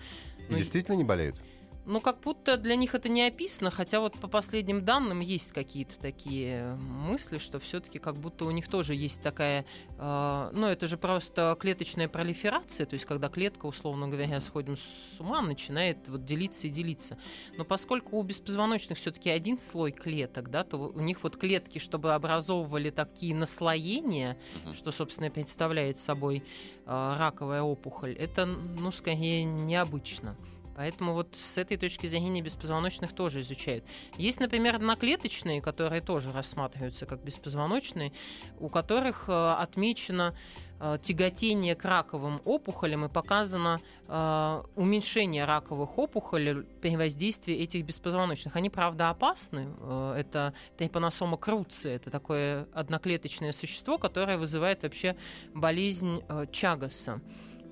И 0.49 0.53
Ну, 0.53 0.59
действительно 0.59 0.97
не 0.97 1.05
болеют? 1.05 1.41
Ну, 1.87 2.01
как 2.01 2.21
будто 2.21 2.57
для 2.57 2.77
них 2.77 2.95
это 2.95 3.11
не 3.11 3.27
описано, 3.27 3.71
хотя 3.71 4.01
вот 4.01 4.19
по 4.19 4.27
последним 4.27 4.85
данным 4.85 5.21
есть 5.21 5.53
какие-то 5.53 5.99
такие 5.99 6.77
мысли, 6.77 7.37
что 7.37 7.59
все-таки 7.59 7.99
как 7.99 8.17
будто 8.17 8.47
у 8.47 8.51
них 8.51 8.69
тоже 8.69 8.95
есть 8.95 9.23
такая, 9.23 9.67
э, 9.99 10.51
ну, 10.55 10.67
это 10.67 10.87
же 10.87 10.97
просто 10.97 11.55
клеточная 11.61 12.09
пролиферация, 12.09 12.87
то 12.87 12.95
есть 12.95 13.05
когда 13.05 13.29
клетка, 13.29 13.67
условно 13.67 14.09
говоря, 14.09 14.41
сходим 14.41 14.79
с 14.79 15.21
ума, 15.21 15.43
начинает 15.43 16.09
вот 16.09 16.25
делиться 16.25 16.69
и 16.69 16.71
делиться. 16.71 17.19
Но 17.59 17.65
поскольку 17.65 18.17
у 18.17 18.23
беспозвоночных 18.23 18.97
все-таки 18.97 19.29
один 19.29 19.59
слой 19.59 19.93
клеток, 19.93 20.51
да, 20.51 20.65
то 20.65 20.79
у 20.79 21.01
них 21.01 21.23
вот 21.23 21.37
клетки, 21.37 21.79
чтобы 21.79 22.15
образовывали 22.15 22.89
такие 22.89 23.35
наслоения, 23.35 24.39
что, 24.75 24.91
собственно, 24.91 25.31
представляет 25.31 25.99
собой 25.99 26.45
э, 26.87 27.17
раковая 27.19 27.61
опухоль, 27.61 28.15
это, 28.15 28.47
ну, 28.47 28.91
скорее, 28.91 29.45
необычно. 29.45 30.35
Поэтому 30.77 31.15
вот 31.15 31.37
с 31.37 31.59
этой 31.59 31.77
точки 31.77 32.07
зрения 32.07 32.43
беспозвоночных 32.43 33.13
тоже 33.13 33.41
изучают. 33.43 33.85
Есть, 34.17 34.41
например, 34.41 34.77
одноклеточные, 34.77 35.61
которые 35.61 36.01
тоже 36.01 36.33
рассматриваются 36.33 37.07
как 37.07 37.23
беспозвоночные, 37.23 38.13
у 38.59 38.69
которых 38.69 39.29
э, 39.29 39.33
отмечено 39.33 40.35
э, 40.81 40.99
тяготение 41.01 41.75
к 41.75 41.85
раковым 41.85 42.41
опухолям 42.45 43.05
и 43.05 43.09
показано 43.09 43.81
э, 44.09 44.63
уменьшение 44.75 45.45
раковых 45.45 45.97
опухолей 45.99 46.63
при 46.81 46.97
воздействии 46.97 47.55
этих 47.55 47.85
беспозвоночных. 47.85 48.57
Они, 48.57 48.71
правда, 48.71 49.11
опасны. 49.11 49.69
Э, 49.81 50.15
это 50.19 50.55
трипаносома 50.77 51.37
круци. 51.37 51.89
Это 51.89 52.11
такое 52.11 52.67
одноклеточное 52.73 53.53
существо, 53.53 53.99
которое 53.99 54.39
вызывает 54.39 54.83
вообще 54.83 55.17
болезнь 55.55 56.23
э, 56.29 56.47
Чагаса. 56.51 57.21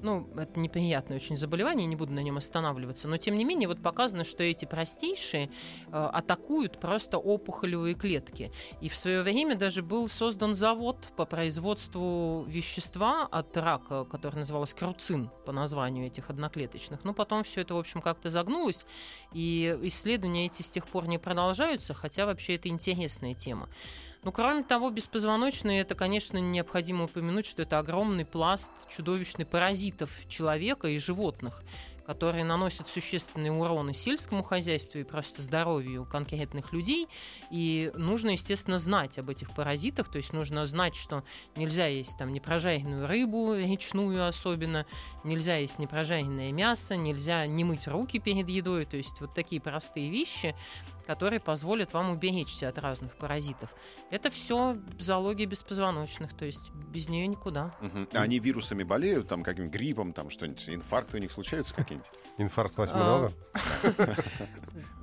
Ну, 0.03 0.28
это 0.36 0.59
неприятное 0.59 1.16
очень 1.16 1.36
заболевание, 1.36 1.86
не 1.86 1.94
буду 1.94 2.12
на 2.12 2.20
нем 2.20 2.36
останавливаться. 2.36 3.07
Но, 3.07 3.16
тем 3.18 3.36
не 3.36 3.44
менее, 3.44 3.68
вот 3.68 3.80
показано, 3.80 4.24
что 4.24 4.42
эти 4.42 4.64
простейшие 4.64 5.48
э, 5.86 5.90
атакуют 5.92 6.80
просто 6.80 7.18
опухолевые 7.18 7.94
клетки. 7.94 8.50
И 8.80 8.88
в 8.88 8.96
свое 8.96 9.22
время 9.22 9.57
даже 9.57 9.82
был 9.82 10.09
создан 10.09 10.55
завод 10.55 11.12
по 11.16 11.24
производству 11.24 12.44
вещества 12.48 13.22
от 13.30 13.57
рака, 13.57 14.05
который 14.05 14.36
назывался 14.36 14.74
круцин 14.74 15.30
по 15.46 15.53
названию 15.53 16.07
этих 16.07 16.30
одноклеточных. 16.30 17.05
Но 17.05 17.14
потом 17.14 17.44
все 17.44 17.61
это, 17.61 17.74
в 17.74 17.78
общем, 17.78 18.03
как-то 18.03 18.28
загнулось, 18.28 18.84
и 19.32 19.78
исследования 19.82 20.46
эти 20.46 20.62
с 20.62 20.70
тех 20.70 20.88
пор 20.88 21.07
не 21.07 21.18
продолжаются, 21.18 21.94
хотя 21.94 22.26
вообще 22.26 22.57
это 22.57 22.68
интересная 22.68 23.34
тема. 23.34 23.68
Ну, 24.25 24.31
кроме 24.31 24.62
того, 24.62 24.91
беспозвоночные, 24.91 25.81
это, 25.81 25.97
конечно, 25.97 26.39
необходимо 26.39 27.07
упомянуть, 27.07 27.45
что 27.45 27.62
это 27.62 27.81
огромный 27.81 28.25
пласт 28.25 28.73
чудовищных 28.89 29.49
паразитов 29.49 30.11
человека 30.29 30.87
и 30.87 30.99
животных, 30.99 31.64
которые 32.07 32.45
наносят 32.45 32.87
существенный 32.87 33.51
урон 33.51 33.91
и 33.91 33.95
сельскому 33.95 34.45
хозяйству, 34.45 35.01
и 35.01 35.05
просто 35.05 35.43
здоровью 35.43 36.05
конкретных 36.05 36.73
людей. 36.73 37.09
И 37.51 37.91
нужно, 37.97 38.31
естественно, 38.31 38.79
знать 38.79 39.18
об 39.18 39.29
этих 39.29 39.53
паразитах, 39.57 40.09
то 40.09 40.18
есть 40.18 40.33
нужно 40.33 40.66
знать, 40.66 40.95
что 40.95 41.25
нельзя 41.57 41.89
есть 41.89 42.16
там 42.16 42.33
непрожаренную 42.33 43.09
рыбу, 43.09 43.55
речную 43.55 44.29
особенно, 44.29 44.87
нельзя 45.25 45.57
есть 45.57 45.81
непрожаренное 45.81 46.53
мясо, 46.53 46.95
нельзя 46.95 47.45
не 47.49 47.64
мыть 47.64 47.89
руки 47.89 48.20
перед 48.20 48.49
едой, 48.49 48.85
то 48.85 48.97
есть 48.97 49.20
вот 49.20 49.35
такие 49.35 49.61
простые 49.61 50.11
вещи, 50.11 50.55
которые 51.07 51.40
позволят 51.40 51.92
вам 51.92 52.11
уберечься 52.11 52.68
от 52.68 52.78
разных 52.78 53.16
паразитов. 53.16 53.70
Это 54.11 54.30
все 54.30 54.76
зоология 54.98 55.46
беспозвоночных, 55.46 56.34
то 56.34 56.44
есть 56.44 56.70
без 56.70 57.09
нее 57.09 57.26
никуда. 57.26 57.74
Мгм. 57.80 58.09
А 58.12 58.22
Они 58.22 58.38
вирусами 58.38 58.82
болеют, 58.82 59.28
там 59.28 59.42
каким-нибудь 59.42 59.78
гриппом, 59.78 60.12
там 60.12 60.30
что-нибудь, 60.30 60.68
инфаркты 60.68 61.16
у 61.16 61.20
них 61.20 61.32
случаются 61.32 61.74
какие-нибудь? 61.74 62.09
Инфаркт 62.39 62.74
А, 62.78 62.83
восьминога? 62.83 63.33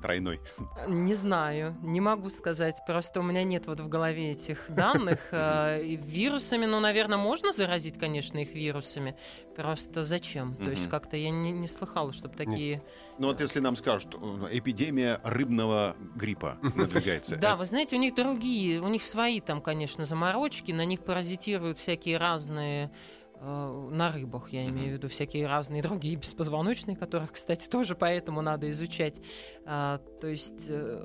Тройной. 0.01 0.39
Не 0.87 1.13
знаю, 1.13 1.75
не 1.81 2.01
могу 2.01 2.29
сказать. 2.29 2.81
Просто 2.87 3.19
у 3.19 3.23
меня 3.23 3.43
нет 3.43 3.67
вот 3.67 3.79
в 3.79 3.89
голове 3.89 4.31
этих 4.31 4.65
данных. 4.69 5.19
Э, 5.31 5.81
и 5.81 5.95
Вирусами, 5.95 6.65
ну, 6.65 6.79
наверное, 6.79 7.17
можно 7.17 7.51
заразить, 7.51 7.97
конечно, 7.99 8.39
их 8.39 8.53
вирусами. 8.53 9.15
Просто 9.55 10.03
зачем? 10.03 10.55
То 10.55 10.69
есть 10.69 10.89
как-то 10.89 11.17
я 11.17 11.29
не, 11.29 11.67
слыхала, 11.67 12.13
чтобы 12.13 12.35
такие... 12.35 12.81
Ну 13.19 13.27
вот 13.27 13.41
если 13.41 13.59
нам 13.59 13.75
скажут, 13.75 14.15
э, 14.15 14.47
эпидемия 14.51 15.19
рыбного 15.23 15.95
гриппа 16.15 16.57
надвигается. 16.75 17.35
Да, 17.35 17.49
это- 17.49 17.57
вы 17.57 17.65
знаете, 17.65 17.95
у 17.95 17.99
них 17.99 18.15
другие, 18.15 18.81
у 18.81 18.87
них 18.87 19.03
свои 19.03 19.39
там, 19.39 19.61
конечно, 19.61 20.05
заморочки, 20.05 20.71
на 20.71 20.85
них 20.85 21.01
паразитируют 21.01 21.77
всякие 21.77 22.17
разные 22.17 22.85
э, 22.85 23.18
на 23.41 24.11
рыбах, 24.11 24.49
я 24.51 24.65
имею 24.67 24.89
в 24.89 24.93
виду, 24.93 25.07
всякие 25.09 25.47
разные 25.47 25.81
другие 25.81 26.15
беспозвоночные, 26.15 26.97
которых, 26.97 27.31
кстати, 27.33 27.67
тоже 27.69 27.95
поэтому 27.95 28.41
надо 28.41 28.69
изучать. 28.71 29.21
А, 29.65 29.99
то 30.19 30.27
есть 30.27 30.65
э, 30.69 31.01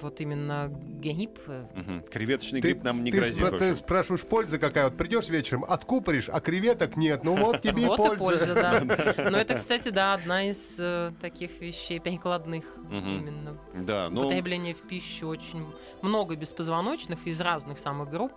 вот 0.00 0.20
именно 0.20 0.68
грипп, 1.00 1.38
э. 1.46 2.00
Креветочный 2.10 2.60
Ты, 2.60 2.72
грипп 2.72 2.82
нам 2.84 3.04
не 3.04 3.12
ты 3.12 3.18
грозит. 3.18 3.38
спра- 3.38 3.58
ты 3.58 3.76
спрашиваешь, 3.76 4.22
польза 4.22 4.58
какая? 4.58 4.84
Вот 4.84 4.96
придешь 4.96 5.28
вечером, 5.28 5.64
откупоришь, 5.64 6.28
а 6.28 6.40
креветок 6.40 6.96
нет. 6.96 7.22
Ну 7.24 7.36
вот 7.36 7.62
тебе 7.62 7.86
вот 7.86 8.00
и 8.00 8.14
и 8.14 8.16
польза. 8.16 8.46
польза, 8.46 8.54
да. 9.16 9.30
Но 9.30 9.38
это, 9.38 9.54
кстати, 9.54 9.90
да, 9.90 10.14
одна 10.14 10.48
из 10.48 10.76
э, 10.80 11.10
таких 11.20 11.60
вещей 11.60 12.00
перекладных 12.00 12.64
Мгм. 12.76 13.18
именно. 13.18 13.58
Да, 13.74 14.08
ну, 14.10 14.22
Употребление 14.22 14.74
в 14.74 14.80
пищу 14.88 15.28
очень 15.28 15.66
много 16.02 16.36
беспозвоночных 16.36 17.26
из 17.26 17.40
разных 17.40 17.78
самых 17.78 18.10
групп 18.10 18.32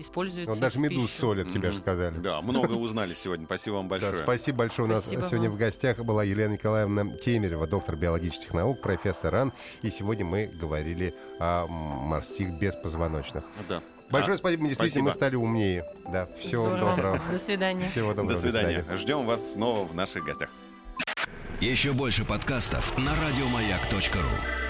используется. 0.00 0.50
Вот 0.52 0.60
даже 0.60 0.78
в 0.78 0.80
медуз 0.80 1.10
пищу. 1.10 1.20
солят, 1.20 1.52
тебе 1.52 1.68
же 1.68 1.74
Мгм. 1.74 1.82
сказали. 1.82 2.18
да, 2.18 2.40
много 2.42 2.72
узнали 2.72 3.14
сегодня. 3.14 3.46
Спасибо 3.46 3.74
вам 3.76 3.88
Да, 3.88 3.90
большое. 3.90 4.16
спасибо 4.22 4.58
большое. 4.58 4.88
У 4.88 4.90
нас 4.90 5.02
Спасибо 5.02 5.22
сегодня 5.28 5.48
вам. 5.48 5.56
в 5.56 5.60
гостях 5.60 5.98
была 5.98 6.24
Елена 6.24 6.52
Николаевна 6.54 7.06
Темерева, 7.24 7.66
доктор 7.66 7.96
биологических 7.96 8.52
наук, 8.54 8.80
профессор 8.80 9.32
РАН. 9.32 9.52
И 9.82 9.90
сегодня 9.90 10.24
мы 10.24 10.46
говорили 10.46 11.14
о 11.38 11.66
морских 11.66 12.50
беспозвоночных. 12.54 13.44
Да. 13.68 13.82
Большое 14.10 14.34
А, 14.34 14.38
спасибо, 14.38 14.62
мы 14.64 14.68
действительно 14.70 15.04
мы 15.04 15.10
спасибо. 15.10 15.24
стали 15.26 15.36
умнее. 15.36 15.84
Да, 16.08 16.26
всего 16.40 16.66
Здорово. 16.66 16.96
доброго. 16.96 17.20
До 17.30 17.38
свидания. 17.38 17.86
Всего 17.86 18.08
доброго. 18.14 18.32
До 18.32 18.38
свидания. 18.40 18.84
Ждем 18.96 19.24
вас 19.26 19.52
снова 19.52 19.84
в 19.84 19.94
наших 19.94 20.24
гостях. 20.24 20.50
Еще 21.60 21.92
больше 21.92 22.24
подкастов 22.24 22.96
на 22.98 23.12
радиомаяк.ру. 23.14 24.69